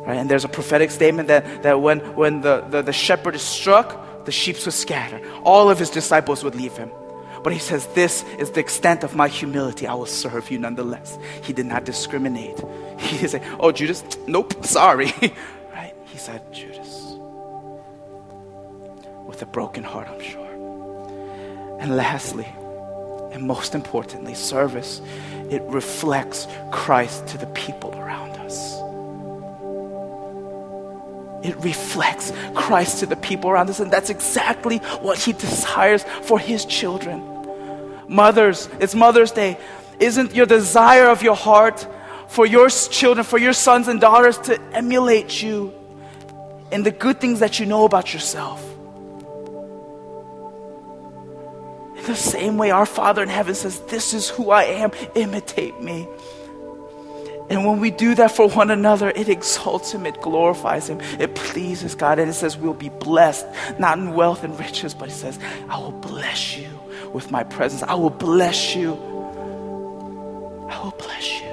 Right? 0.07 0.15
And 0.15 0.29
there's 0.29 0.45
a 0.45 0.49
prophetic 0.49 0.89
statement 0.89 1.27
that, 1.27 1.63
that 1.63 1.81
when, 1.81 1.99
when 2.15 2.39
the, 2.39 2.61
the, 2.61 2.81
the 2.81 2.93
shepherd 2.93 3.35
is 3.35 3.41
struck, 3.41 4.23
the 4.23 4.31
sheep 4.31 4.55
would 4.63 4.73
scatter. 4.73 5.21
All 5.43 5.69
of 5.69 5.77
his 5.77 5.89
disciples 5.89 6.45
would 6.45 6.55
leave 6.55 6.77
him. 6.77 6.89
But 7.43 7.51
he 7.51 7.59
says, 7.59 7.85
This 7.87 8.23
is 8.39 8.51
the 8.51 8.61
extent 8.61 9.03
of 9.03 9.15
my 9.15 9.27
humility. 9.27 9.85
I 9.85 9.93
will 9.95 10.05
serve 10.05 10.49
you 10.49 10.59
nonetheless. 10.59 11.19
He 11.43 11.51
did 11.51 11.65
not 11.65 11.83
discriminate. 11.83 12.57
He 12.97 13.17
didn't 13.17 13.29
say, 13.29 13.41
Oh, 13.59 13.71
Judas, 13.71 14.03
nope, 14.27 14.65
sorry. 14.65 15.13
right? 15.73 15.93
He 16.05 16.17
said, 16.17 16.41
Judas, 16.53 17.03
with 19.27 19.41
a 19.41 19.45
broken 19.45 19.83
heart, 19.83 20.07
I'm 20.07 20.21
sure. 20.21 21.77
And 21.79 21.95
lastly, 21.95 22.47
and 23.33 23.43
most 23.43 23.75
importantly, 23.75 24.33
service, 24.33 25.01
it 25.51 25.61
reflects 25.63 26.47
Christ 26.71 27.27
to 27.27 27.37
the 27.37 27.47
people 27.47 27.93
around 27.95 28.31
us. 28.37 28.76
It 31.47 31.55
reflects 31.63 32.33
Christ 32.53 32.99
to 32.99 33.05
the 33.05 33.15
people 33.15 33.49
around 33.49 33.69
us, 33.69 33.79
and 33.79 33.89
that's 33.89 34.09
exactly 34.09 34.79
what 34.99 35.17
He 35.17 35.31
desires 35.31 36.03
for 36.23 36.37
His 36.37 36.65
children. 36.65 37.23
Mothers, 38.09 38.67
it's 38.81 38.93
Mother's 38.93 39.31
Day. 39.31 39.57
Isn't 39.99 40.35
your 40.35 40.45
desire 40.45 41.07
of 41.07 41.23
your 41.23 41.35
heart 41.35 41.87
for 42.27 42.45
your 42.45 42.69
children, 42.69 43.23
for 43.25 43.37
your 43.37 43.53
sons 43.53 43.87
and 43.87 44.01
daughters 44.01 44.37
to 44.39 44.61
emulate 44.73 45.41
you 45.41 45.73
in 46.69 46.83
the 46.83 46.91
good 46.91 47.21
things 47.21 47.39
that 47.39 47.59
you 47.59 47.65
know 47.65 47.85
about 47.85 48.13
yourself? 48.13 48.61
In 51.95 52.03
the 52.03 52.15
same 52.15 52.57
way, 52.57 52.71
our 52.71 52.85
Father 52.85 53.23
in 53.23 53.29
heaven 53.29 53.55
says, 53.55 53.79
This 53.87 54.13
is 54.13 54.27
who 54.29 54.51
I 54.51 54.63
am, 54.63 54.91
imitate 55.15 55.81
me. 55.81 56.07
And 57.49 57.65
when 57.65 57.79
we 57.79 57.91
do 57.91 58.13
that 58.15 58.31
for 58.31 58.49
one 58.49 58.71
another, 58.71 59.09
it 59.09 59.29
exalts 59.29 59.93
Him, 59.93 60.05
it 60.05 60.21
glorifies 60.21 60.89
Him, 60.89 60.99
it 61.19 61.33
pleases 61.33 61.95
God. 61.95 62.19
And 62.19 62.29
it 62.29 62.33
says 62.33 62.57
we'll 62.57 62.73
be 62.73 62.89
blessed, 62.89 63.45
not 63.79 63.97
in 63.97 64.13
wealth 64.13 64.43
and 64.43 64.59
riches, 64.59 64.93
but 64.93 65.09
it 65.09 65.13
says, 65.13 65.39
I 65.69 65.79
will 65.79 65.91
bless 65.91 66.57
you 66.57 66.67
with 67.13 67.31
my 67.31 67.43
presence. 67.43 67.83
I 67.83 67.95
will 67.95 68.09
bless 68.09 68.75
you. 68.75 68.93
I 70.69 70.83
will 70.83 70.95
bless 70.97 71.41
you. 71.41 71.47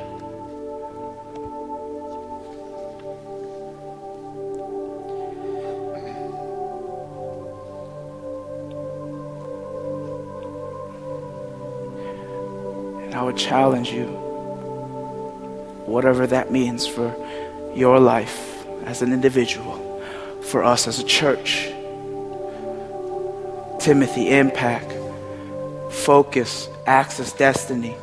And 13.05 13.15
I 13.15 13.23
would 13.23 13.37
challenge 13.37 13.93
you 13.93 14.24
whatever 15.87 16.27
that 16.27 16.51
means 16.51 16.87
for 16.87 17.15
your 17.75 17.99
life 18.01 18.67
as 18.85 19.03
an 19.03 19.13
individual, 19.13 20.03
for 20.43 20.65
us 20.65 20.87
as 20.87 20.99
a 20.99 21.05
church. 21.05 21.71
Timothy, 23.81 24.31
impact, 24.31 24.93
focus, 25.91 26.69
access, 26.87 27.33
destiny. 27.33 27.95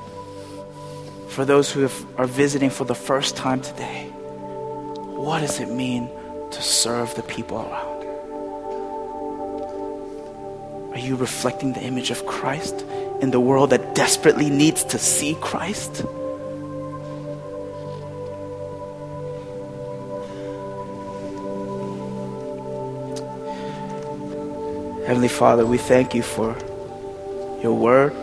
For 1.30 1.46
those 1.46 1.72
who 1.72 1.82
have, 1.82 2.06
are 2.20 2.28
visiting 2.28 2.70
for 2.70 2.84
the 2.84 2.96
first 2.96 3.36
time 3.38 3.62
today, 3.62 4.08
what 4.10 5.40
does 5.40 5.60
it 5.60 5.70
mean 5.70 6.10
to 6.52 6.62
serve 6.62 7.16
the 7.16 7.24
people 7.24 7.58
around? 7.58 8.02
Are 10.94 11.00
you 11.00 11.16
reflecting 11.16 11.74
the 11.74 11.82
image 11.82 12.12
of 12.12 12.26
Christ 12.26 12.86
in 13.22 13.32
the 13.32 13.40
world 13.40 13.70
that 13.70 13.96
desperately 13.96 14.50
needs 14.50 14.84
to 14.86 15.00
see 15.00 15.38
Christ? 15.40 16.04
Heavenly 25.06 25.30
Father, 25.30 25.66
we 25.66 25.80
thank 25.80 26.14
you 26.14 26.22
for 26.22 26.56
your 27.64 27.74
word. 27.74 28.14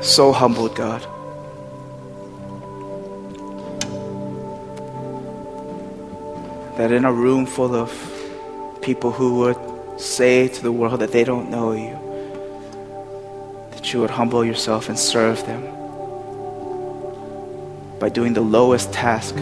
So 0.00 0.32
humbled, 0.32 0.76
God. 0.76 1.02
That 6.78 6.92
in 6.92 7.04
a 7.04 7.12
room 7.12 7.46
full 7.46 7.74
of 7.74 7.90
people 8.80 9.10
who 9.10 9.40
would 9.40 10.00
say 10.00 10.46
to 10.46 10.62
the 10.62 10.70
world 10.70 11.00
that 11.00 11.10
they 11.10 11.24
don't 11.24 11.50
know 11.50 11.72
you, 11.72 11.98
that 13.72 13.92
you 13.92 14.00
would 14.00 14.10
humble 14.10 14.44
yourself 14.44 14.88
and 14.88 14.96
serve 14.96 15.44
them 15.46 15.81
by 18.02 18.08
doing 18.08 18.32
the 18.32 18.40
lowest 18.40 18.92
task. 18.92 19.36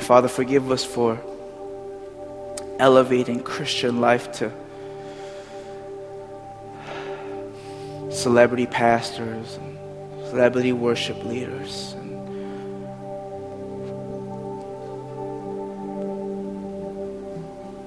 Father, 0.00 0.28
forgive 0.28 0.70
us 0.70 0.86
for 0.86 1.20
elevating 2.78 3.42
Christian 3.42 4.00
life 4.00 4.32
to 4.32 4.50
celebrity 8.10 8.64
pastors 8.64 9.58
and 9.58 9.76
celebrity 10.30 10.72
worship 10.72 11.22
leaders. 11.24 11.94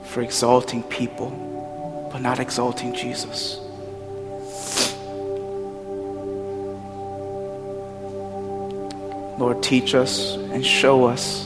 For 0.04 0.22
exalting 0.22 0.84
people, 0.84 1.55
but 2.12 2.22
not 2.22 2.40
exalting 2.40 2.94
Jesus. 2.94 3.60
Lord, 9.38 9.62
teach 9.62 9.94
us 9.94 10.36
and 10.36 10.66
show 10.66 11.06
us, 11.06 11.46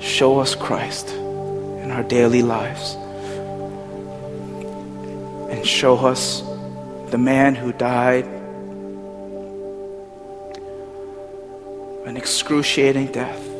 show 0.00 0.40
us 0.40 0.54
Christ 0.56 1.10
in 1.10 1.90
our 1.92 2.02
daily 2.02 2.42
lives. 2.42 2.94
And 5.50 5.64
show 5.64 5.96
us 5.98 6.42
the 7.10 7.18
man 7.18 7.54
who 7.54 7.72
died 7.72 8.24
an 12.06 12.16
excruciating 12.16 13.12
death. 13.12 13.53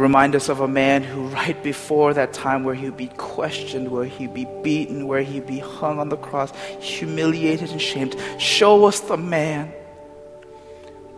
Remind 0.00 0.34
us 0.34 0.48
of 0.48 0.60
a 0.60 0.66
man 0.66 1.02
who, 1.02 1.26
right 1.26 1.62
before 1.62 2.14
that 2.14 2.32
time 2.32 2.64
where 2.64 2.74
he'd 2.74 2.96
be 2.96 3.08
questioned, 3.08 3.90
where 3.90 4.06
he'd 4.06 4.32
be 4.32 4.46
beaten, 4.62 5.06
where 5.06 5.20
he'd 5.20 5.46
be 5.46 5.58
hung 5.58 5.98
on 5.98 6.08
the 6.08 6.16
cross, 6.16 6.56
humiliated 6.80 7.70
and 7.70 7.82
shamed, 7.82 8.16
show 8.38 8.86
us 8.86 9.00
the 9.00 9.18
man 9.18 9.70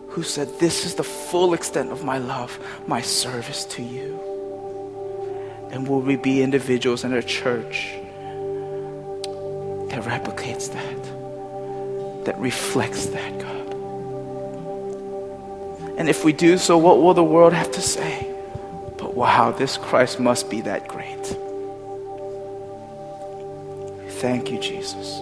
who 0.09 0.21
said, 0.21 0.49
This 0.59 0.85
is 0.85 0.95
the 0.95 1.03
full 1.03 1.53
extent 1.53 1.93
of 1.93 2.03
my 2.03 2.17
love, 2.17 2.59
my 2.85 2.99
service 2.99 3.63
to 3.67 3.81
you. 3.81 4.19
And 5.71 5.87
will 5.87 6.01
we 6.01 6.17
be 6.17 6.43
individuals 6.43 7.05
in 7.05 7.13
a 7.13 7.23
church 7.23 7.93
that 9.91 10.03
replicates 10.03 10.73
that, 10.73 12.25
that 12.25 12.37
reflects 12.37 13.05
that, 13.05 13.39
God? 13.39 13.73
And 15.97 16.09
if 16.09 16.25
we 16.25 16.33
do 16.33 16.57
so, 16.57 16.77
what 16.77 17.01
will 17.01 17.13
the 17.13 17.23
world 17.23 17.53
have 17.53 17.71
to 17.71 17.81
say? 17.81 18.32
Wow, 19.15 19.51
this 19.51 19.77
Christ 19.77 20.19
must 20.19 20.49
be 20.49 20.61
that 20.61 20.87
great. 20.87 21.25
Thank 24.19 24.51
you, 24.51 24.59
Jesus. 24.59 25.21